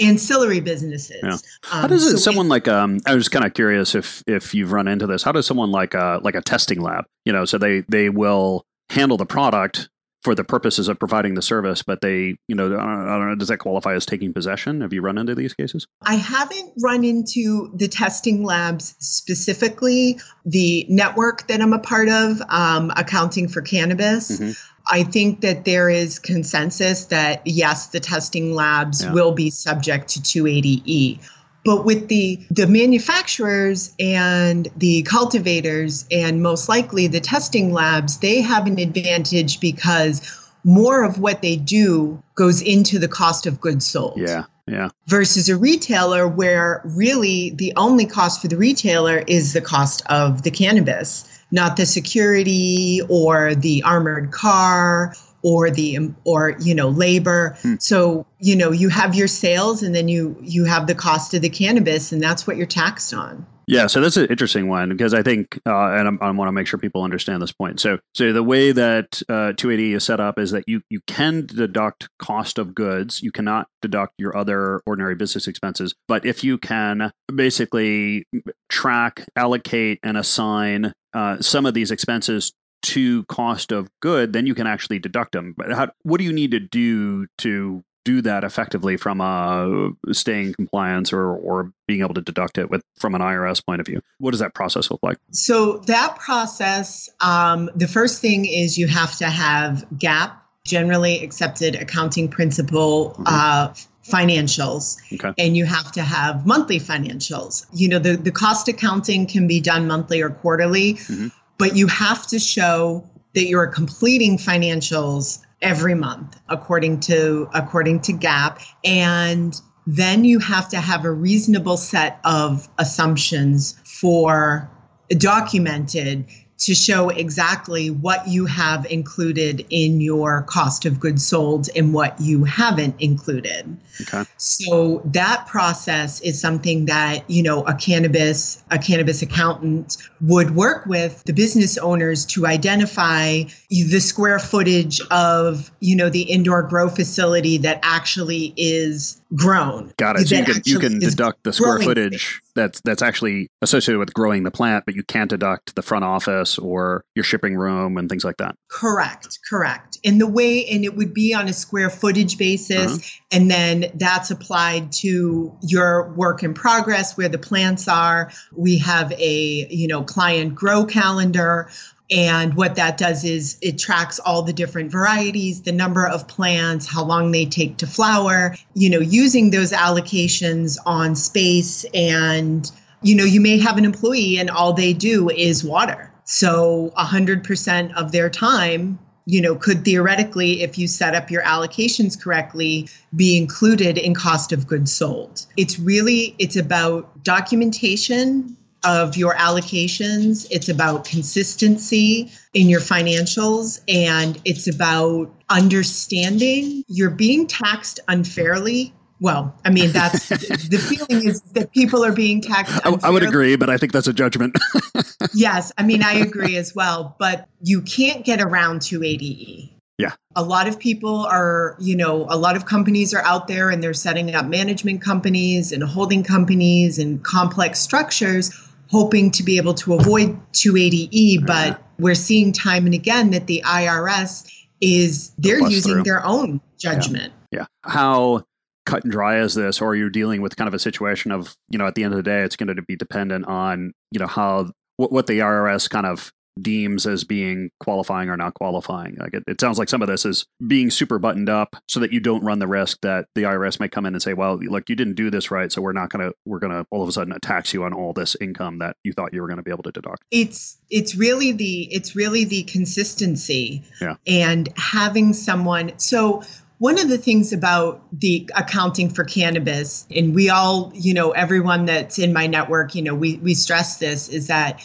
Ancillary 0.00 0.60
businesses. 0.60 1.20
Yeah. 1.22 1.36
How 1.62 1.84
Um, 1.84 1.90
does 1.90 2.06
it, 2.06 2.10
so 2.12 2.16
someone 2.16 2.48
like 2.48 2.68
um 2.68 2.98
I 3.06 3.14
was 3.14 3.28
kind 3.28 3.44
of 3.44 3.54
curious 3.54 3.94
if 3.94 4.22
if 4.26 4.54
you've 4.54 4.72
run 4.72 4.88
into 4.88 5.06
this. 5.06 5.22
How 5.22 5.32
does 5.32 5.46
someone 5.46 5.70
like 5.70 5.94
a 5.94 6.20
like 6.22 6.34
a 6.34 6.40
testing 6.42 6.80
lab, 6.80 7.04
you 7.24 7.32
know, 7.32 7.44
so 7.44 7.58
they 7.58 7.82
they 7.88 8.08
will 8.08 8.64
handle 8.90 9.16
the 9.16 9.26
product 9.26 9.88
for 10.22 10.34
the 10.34 10.42
purposes 10.42 10.88
of 10.88 10.98
providing 10.98 11.34
the 11.34 11.42
service, 11.42 11.82
but 11.84 12.00
they, 12.00 12.36
you 12.48 12.56
know, 12.56 12.66
I 12.66 12.68
don't, 12.70 12.80
I 13.08 13.16
don't 13.18 13.28
know, 13.28 13.34
does 13.36 13.46
that 13.46 13.58
qualify 13.58 13.94
as 13.94 14.04
taking 14.04 14.32
possession? 14.32 14.80
Have 14.80 14.92
you 14.92 15.00
run 15.00 15.18
into 15.18 15.36
these 15.36 15.54
cases? 15.54 15.86
I 16.02 16.16
haven't 16.16 16.72
run 16.82 17.04
into 17.04 17.70
the 17.76 17.86
testing 17.86 18.42
labs 18.42 18.96
specifically. 18.98 20.18
The 20.44 20.84
network 20.88 21.46
that 21.46 21.60
I'm 21.60 21.72
a 21.72 21.78
part 21.78 22.08
of, 22.08 22.42
um, 22.48 22.90
Accounting 22.96 23.46
for 23.46 23.60
Cannabis, 23.60 24.40
Mhm. 24.40 24.56
I 24.90 25.02
think 25.02 25.40
that 25.40 25.64
there 25.64 25.90
is 25.90 26.18
consensus 26.18 27.06
that 27.06 27.42
yes, 27.44 27.86
the 27.88 28.00
testing 28.00 28.54
labs 28.54 29.02
Yeah. 29.02 29.12
will 29.12 29.32
be 29.32 29.50
subject 29.50 30.08
to 30.10 30.20
280E. 30.20 31.18
But 31.64 31.84
with 31.84 32.06
the 32.06 32.38
the 32.50 32.68
manufacturers 32.68 33.92
and 33.98 34.68
the 34.76 35.02
cultivators 35.02 36.04
and 36.12 36.40
most 36.40 36.68
likely 36.68 37.08
the 37.08 37.18
testing 37.18 37.72
labs, 37.72 38.18
they 38.18 38.40
have 38.40 38.66
an 38.68 38.78
advantage 38.78 39.58
because 39.58 40.22
more 40.66 41.04
of 41.04 41.20
what 41.20 41.40
they 41.42 41.56
do 41.56 42.20
goes 42.34 42.60
into 42.60 42.98
the 42.98 43.08
cost 43.08 43.46
of 43.46 43.60
goods 43.60 43.86
sold. 43.86 44.18
Yeah, 44.18 44.44
yeah, 44.66 44.90
versus 45.06 45.48
a 45.48 45.56
retailer 45.56 46.28
where 46.28 46.82
really 46.84 47.50
the 47.50 47.72
only 47.76 48.04
cost 48.04 48.42
for 48.42 48.48
the 48.48 48.56
retailer 48.56 49.22
is 49.28 49.52
the 49.52 49.60
cost 49.60 50.02
of 50.10 50.42
the 50.42 50.50
cannabis, 50.50 51.24
not 51.52 51.76
the 51.76 51.86
security 51.86 53.00
or 53.08 53.54
the 53.54 53.82
armored 53.84 54.32
car 54.32 55.14
or 55.46 55.70
the 55.70 56.12
or 56.24 56.56
you 56.60 56.74
know 56.74 56.88
labor. 56.88 57.56
So, 57.78 58.26
you 58.40 58.56
know, 58.56 58.72
you 58.72 58.88
have 58.88 59.14
your 59.14 59.28
sales 59.28 59.80
and 59.80 59.94
then 59.94 60.08
you 60.08 60.36
you 60.42 60.64
have 60.64 60.88
the 60.88 60.94
cost 60.94 61.34
of 61.34 61.40
the 61.40 61.48
cannabis 61.48 62.10
and 62.10 62.20
that's 62.20 62.48
what 62.48 62.56
you're 62.56 62.66
taxed 62.66 63.14
on. 63.14 63.46
yeah. 63.68 63.86
So 63.86 64.00
that's 64.00 64.16
an 64.16 64.26
interesting 64.26 64.68
one 64.68 64.88
because 64.88 65.14
I 65.14 65.22
think, 65.22 65.56
uh, 65.64 65.90
and 65.92 66.08
I'm, 66.08 66.18
I 66.20 66.30
want 66.32 66.48
to 66.48 66.52
make 66.52 66.66
sure 66.66 66.80
people 66.80 67.04
understand 67.04 67.40
this 67.40 67.52
point. 67.52 67.78
So, 67.78 67.98
so 68.12 68.32
the 68.32 68.42
way 68.42 68.72
that 68.72 69.22
uh, 69.28 69.52
280 69.56 69.94
is 69.94 70.04
set 70.04 70.18
up 70.18 70.36
is 70.36 70.50
that 70.50 70.64
you 70.66 70.82
you 70.90 71.00
can 71.06 71.46
deduct 71.46 72.08
cost 72.18 72.58
of 72.58 72.74
goods. 72.74 73.22
You 73.22 73.30
cannot 73.30 73.68
deduct 73.82 74.14
your 74.18 74.36
other 74.36 74.82
ordinary 74.84 75.14
business 75.14 75.46
expenses, 75.46 75.94
but 76.08 76.26
if 76.26 76.42
you 76.42 76.58
can 76.58 77.12
basically 77.32 78.26
track, 78.68 79.24
allocate, 79.36 80.00
and 80.02 80.16
assign 80.16 80.92
uh, 81.14 81.40
some 81.40 81.66
of 81.66 81.74
these 81.74 81.92
expenses 81.92 82.52
to 82.86 83.24
cost 83.24 83.72
of 83.72 83.88
good, 84.00 84.32
then 84.32 84.46
you 84.46 84.54
can 84.54 84.66
actually 84.66 84.98
deduct 84.98 85.32
them. 85.32 85.54
But 85.56 85.72
how, 85.72 85.90
what 86.02 86.18
do 86.18 86.24
you 86.24 86.32
need 86.32 86.50
to 86.52 86.60
do 86.60 87.26
to 87.38 87.82
do 88.04 88.22
that 88.22 88.44
effectively 88.44 88.96
from 88.96 89.20
a 89.20 89.90
staying 90.12 90.54
compliance 90.54 91.12
or, 91.12 91.26
or 91.34 91.72
being 91.88 92.02
able 92.02 92.14
to 92.14 92.20
deduct 92.20 92.56
it 92.56 92.70
with 92.70 92.80
from 93.00 93.16
an 93.16 93.20
IRS 93.20 93.64
point 93.66 93.80
of 93.80 93.86
view? 93.86 94.00
What 94.18 94.30
does 94.30 94.38
that 94.40 94.54
process 94.54 94.90
look 94.90 95.00
like? 95.02 95.16
So 95.32 95.78
that 95.86 96.16
process, 96.16 97.08
um, 97.20 97.68
the 97.74 97.88
first 97.88 98.20
thing 98.20 98.44
is 98.44 98.78
you 98.78 98.86
have 98.86 99.16
to 99.18 99.26
have 99.26 99.84
GAAP, 99.96 100.30
generally 100.64 101.22
accepted 101.22 101.74
accounting 101.74 102.28
principle 102.28 103.20
uh, 103.26 103.72
financials, 104.08 104.96
Okay. 105.12 105.32
and 105.38 105.56
you 105.56 105.64
have 105.64 105.90
to 105.92 106.02
have 106.02 106.46
monthly 106.46 106.78
financials. 106.78 107.66
You 107.72 107.88
know, 107.88 107.98
the, 107.98 108.16
the 108.16 108.30
cost 108.32 108.68
accounting 108.68 109.26
can 109.26 109.46
be 109.48 109.60
done 109.60 109.86
monthly 109.88 110.22
or 110.22 110.30
quarterly, 110.30 110.94
Mhm. 110.94 111.32
But 111.58 111.76
you 111.76 111.86
have 111.86 112.26
to 112.28 112.38
show 112.38 113.08
that 113.34 113.46
you're 113.46 113.66
completing 113.66 114.36
financials 114.38 115.40
every 115.62 115.94
month 115.94 116.38
according 116.48 117.00
to 117.00 117.48
according 117.54 118.00
to 118.00 118.12
GAAP 118.12 118.62
and 118.84 119.60
then 119.86 120.24
you 120.24 120.38
have 120.38 120.68
to 120.68 120.78
have 120.78 121.04
a 121.04 121.10
reasonable 121.10 121.76
set 121.76 122.20
of 122.24 122.68
assumptions 122.78 123.78
for 123.84 124.70
documented 125.18 126.26
to 126.58 126.74
show 126.74 127.10
exactly 127.10 127.90
what 127.90 128.26
you 128.26 128.46
have 128.46 128.86
included 128.86 129.66
in 129.68 130.00
your 130.00 130.42
cost 130.42 130.86
of 130.86 130.98
goods 130.98 131.26
sold 131.26 131.68
and 131.76 131.92
what 131.92 132.18
you 132.20 132.44
haven't 132.44 132.94
included. 132.98 133.76
Okay. 134.02 134.24
So 134.38 135.02
that 135.06 135.46
process 135.46 136.20
is 136.22 136.40
something 136.40 136.86
that, 136.86 137.28
you 137.30 137.42
know, 137.42 137.62
a 137.64 137.74
cannabis 137.74 138.62
a 138.70 138.78
cannabis 138.78 139.22
accountant 139.22 139.96
would 140.20 140.54
work 140.54 140.86
with 140.86 141.22
the 141.24 141.32
business 141.32 141.76
owners 141.78 142.24
to 142.26 142.46
identify 142.46 143.42
the 143.68 144.00
square 144.00 144.38
footage 144.38 145.00
of, 145.10 145.70
you 145.80 145.94
know, 145.94 146.08
the 146.08 146.22
indoor 146.22 146.62
grow 146.62 146.88
facility 146.88 147.58
that 147.58 147.80
actually 147.82 148.54
is 148.56 149.20
grown. 149.34 149.92
Got 149.98 150.20
it. 150.20 150.28
So 150.28 150.36
you 150.36 150.44
can 150.44 150.62
you 150.64 150.78
can 150.78 150.98
deduct 150.98 151.44
the 151.44 151.52
square 151.52 151.80
footage 151.80 152.40
that's 152.56 152.80
that's 152.80 153.02
actually 153.02 153.48
associated 153.62 154.00
with 154.00 154.12
growing 154.12 154.42
the 154.42 154.50
plant, 154.50 154.84
but 154.84 154.96
you 154.96 155.04
can't 155.04 155.30
deduct 155.30 155.76
the 155.76 155.82
front 155.82 156.04
office 156.04 156.58
or 156.58 157.04
your 157.14 157.22
shipping 157.22 157.56
room 157.56 157.96
and 157.96 158.08
things 158.08 158.24
like 158.24 158.38
that. 158.38 158.56
Correct, 158.68 159.38
correct. 159.48 159.98
And 160.04 160.20
the 160.20 160.26
way, 160.26 160.66
and 160.66 160.84
it 160.84 160.96
would 160.96 161.14
be 161.14 161.34
on 161.34 161.46
a 161.46 161.52
square 161.52 161.90
footage 161.90 162.36
basis, 162.38 162.96
Uh-huh. 162.96 163.26
and 163.30 163.50
then 163.50 163.86
that's 163.94 164.30
applied 164.32 164.90
to 164.92 165.56
your 165.62 166.12
work 166.14 166.42
in 166.42 166.54
progress 166.54 167.16
where 167.16 167.28
the 167.28 167.38
plants 167.38 167.86
are. 167.86 168.32
We 168.52 168.78
have 168.78 169.12
a, 169.12 169.66
you 169.70 169.86
know, 169.86 170.02
client 170.02 170.54
grow 170.54 170.84
calendar. 170.84 171.70
And 172.10 172.54
what 172.54 172.76
that 172.76 172.98
does 172.98 173.24
is 173.24 173.58
it 173.62 173.78
tracks 173.78 174.18
all 174.20 174.42
the 174.42 174.52
different 174.52 174.92
varieties, 174.92 175.62
the 175.62 175.72
number 175.72 176.06
of 176.06 176.28
plants, 176.28 176.86
how 176.86 177.04
long 177.04 177.32
they 177.32 177.46
take 177.46 177.78
to 177.78 177.86
flower, 177.86 178.54
you 178.74 178.88
know, 178.90 179.00
using 179.00 179.50
those 179.50 179.72
allocations 179.72 180.78
on 180.86 181.16
space. 181.16 181.84
And, 181.92 182.70
you 183.02 183.16
know, 183.16 183.24
you 183.24 183.40
may 183.40 183.58
have 183.58 183.76
an 183.76 183.84
employee 183.84 184.38
and 184.38 184.50
all 184.50 184.72
they 184.72 184.92
do 184.92 185.30
is 185.30 185.64
water. 185.64 186.12
So 186.24 186.92
100% 186.96 187.94
of 187.94 188.12
their 188.12 188.30
time, 188.30 188.98
you 189.26 189.40
know, 189.40 189.56
could 189.56 189.84
theoretically, 189.84 190.62
if 190.62 190.78
you 190.78 190.86
set 190.86 191.16
up 191.16 191.30
your 191.32 191.42
allocations 191.42 192.20
correctly, 192.20 192.88
be 193.16 193.36
included 193.36 193.98
in 193.98 194.14
cost 194.14 194.52
of 194.52 194.68
goods 194.68 194.92
sold. 194.92 195.44
It's 195.56 195.80
really, 195.80 196.36
it's 196.38 196.54
about 196.54 197.24
documentation 197.24 198.56
of 198.86 199.16
your 199.16 199.34
allocations. 199.34 200.46
It's 200.50 200.68
about 200.68 201.04
consistency 201.04 202.30
in 202.54 202.68
your 202.68 202.80
financials 202.80 203.80
and 203.88 204.40
it's 204.44 204.72
about 204.72 205.34
understanding 205.50 206.84
you're 206.86 207.10
being 207.10 207.48
taxed 207.48 207.98
unfairly. 208.08 208.94
Well, 209.20 209.58
I 209.64 209.70
mean, 209.70 209.90
that's 209.92 210.28
the 210.28 210.78
feeling 210.78 211.26
is 211.26 211.40
that 211.52 211.72
people 211.72 212.04
are 212.04 212.12
being 212.12 212.40
taxed. 212.40 212.78
I, 212.86 212.96
I 213.02 213.10
would 213.10 213.24
agree, 213.24 213.56
but 213.56 213.68
I 213.68 213.76
think 213.76 213.92
that's 213.92 214.06
a 214.06 214.12
judgment. 214.12 214.56
yes, 215.34 215.72
I 215.76 215.82
mean, 215.82 216.02
I 216.02 216.14
agree 216.14 216.56
as 216.56 216.74
well, 216.74 217.16
but 217.18 217.48
you 217.62 217.82
can't 217.82 218.24
get 218.24 218.40
around 218.40 218.80
280E. 218.80 219.72
Yeah. 219.98 220.12
A 220.34 220.42
lot 220.42 220.68
of 220.68 220.78
people 220.78 221.24
are, 221.24 221.76
you 221.80 221.96
know, 221.96 222.26
a 222.28 222.36
lot 222.36 222.54
of 222.54 222.66
companies 222.66 223.14
are 223.14 223.22
out 223.22 223.48
there 223.48 223.70
and 223.70 223.82
they're 223.82 223.94
setting 223.94 224.34
up 224.34 224.44
management 224.44 225.00
companies 225.00 225.72
and 225.72 225.82
holding 225.82 226.22
companies 226.22 226.98
and 226.98 227.24
complex 227.24 227.80
structures 227.80 228.50
hoping 228.90 229.30
to 229.32 229.42
be 229.42 229.56
able 229.56 229.74
to 229.74 229.94
avoid 229.94 230.38
280E, 230.52 231.46
but 231.46 231.82
we're 231.98 232.14
seeing 232.14 232.52
time 232.52 232.86
and 232.86 232.94
again 232.94 233.30
that 233.30 233.46
the 233.46 233.62
IRS 233.64 234.50
is 234.80 235.32
they're 235.38 235.60
using 235.68 235.94
through. 235.94 236.02
their 236.02 236.24
own 236.24 236.60
judgment. 236.78 237.32
yeah. 237.50 237.66
How 237.82 238.44
cut 238.84 239.02
and 239.02 239.12
dry 239.12 239.40
is 239.40 239.54
this, 239.54 239.80
or 239.80 239.88
are 239.90 239.96
you 239.96 240.08
dealing 240.08 240.40
with 240.40 240.56
kind 240.56 240.68
of 240.68 240.74
a 240.74 240.78
situation 240.78 241.32
of, 241.32 241.56
you 241.68 241.78
know, 241.78 241.86
at 241.86 241.94
the 241.94 242.04
end 242.04 242.12
of 242.12 242.16
the 242.16 242.22
day, 242.22 242.42
it's 242.42 242.56
going 242.56 242.74
to 242.74 242.82
be 242.82 242.96
dependent 242.96 243.46
on, 243.46 243.92
you 244.10 244.18
know, 244.18 244.26
how 244.26 244.70
what, 244.96 245.12
what 245.12 245.26
the 245.26 245.40
IRS 245.40 245.90
kind 245.90 246.06
of 246.06 246.32
deems 246.60 247.06
as 247.06 247.24
being 247.24 247.70
qualifying 247.80 248.28
or 248.30 248.36
not 248.36 248.54
qualifying. 248.54 249.16
Like 249.18 249.34
it, 249.34 249.44
it 249.46 249.60
sounds 249.60 249.78
like 249.78 249.88
some 249.88 250.02
of 250.02 250.08
this 250.08 250.24
is 250.24 250.46
being 250.66 250.90
super 250.90 251.18
buttoned 251.18 251.48
up 251.48 251.76
so 251.88 252.00
that 252.00 252.12
you 252.12 252.20
don't 252.20 252.42
run 252.42 252.58
the 252.58 252.66
risk 252.66 252.98
that 253.02 253.26
the 253.34 253.42
IRS 253.42 253.78
might 253.78 253.92
come 253.92 254.06
in 254.06 254.14
and 254.14 254.22
say, 254.22 254.32
well, 254.32 254.56
look, 254.56 254.88
you 254.88 254.96
didn't 254.96 255.14
do 255.14 255.30
this 255.30 255.50
right, 255.50 255.70
so 255.70 255.82
we're 255.82 255.92
not 255.92 256.10
going 256.10 256.26
to 256.28 256.34
we're 256.46 256.58
going 256.58 256.72
to 256.72 256.86
all 256.90 257.02
of 257.02 257.08
a 257.08 257.12
sudden 257.12 257.38
tax 257.40 257.74
you 257.74 257.84
on 257.84 257.92
all 257.92 258.12
this 258.12 258.36
income 258.40 258.78
that 258.78 258.96
you 259.04 259.12
thought 259.12 259.32
you 259.34 259.40
were 259.42 259.48
going 259.48 259.58
to 259.58 259.62
be 259.62 259.70
able 259.70 259.82
to 259.82 259.92
deduct. 259.92 260.22
it's 260.30 260.78
it's 260.90 261.14
really 261.14 261.52
the 261.52 261.92
it's 261.92 262.14
really 262.16 262.44
the 262.44 262.62
consistency 262.64 263.82
Yeah. 264.00 264.16
and 264.26 264.68
having 264.76 265.32
someone 265.32 265.92
so 265.98 266.42
one 266.78 266.98
of 266.98 267.08
the 267.08 267.18
things 267.18 267.52
about 267.52 268.02
the 268.12 268.48
accounting 268.56 269.08
for 269.10 269.24
cannabis 269.24 270.06
and 270.14 270.34
we 270.34 270.48
all 270.48 270.92
you 270.94 271.12
know 271.14 271.30
everyone 271.32 271.84
that's 271.86 272.18
in 272.18 272.32
my 272.32 272.46
network 272.46 272.94
you 272.94 273.02
know 273.02 273.14
we 273.14 273.36
we 273.38 273.54
stress 273.54 273.98
this 273.98 274.28
is 274.28 274.46
that 274.46 274.80